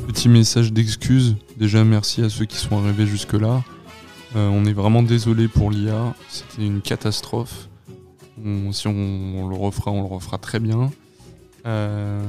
[0.07, 1.37] Petit message d'excuse.
[1.57, 3.63] Déjà, merci à ceux qui sont arrivés jusque-là.
[4.35, 6.15] Euh, on est vraiment désolé pour l'IA.
[6.29, 7.69] C'était une catastrophe.
[8.73, 10.91] Si on, le refera, on le refera très bien.
[11.67, 12.21] Euh,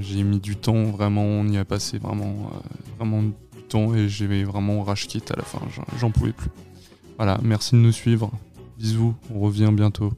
[0.00, 2.58] j'ai mis du temps, vraiment, on y a passé vraiment, euh,
[2.96, 5.60] vraiment du temps et j'ai vraiment rage à la fin.
[5.98, 6.50] J'en pouvais plus.
[7.16, 8.30] Voilà, merci de nous suivre.
[8.78, 10.12] Bisous, on revient bientôt.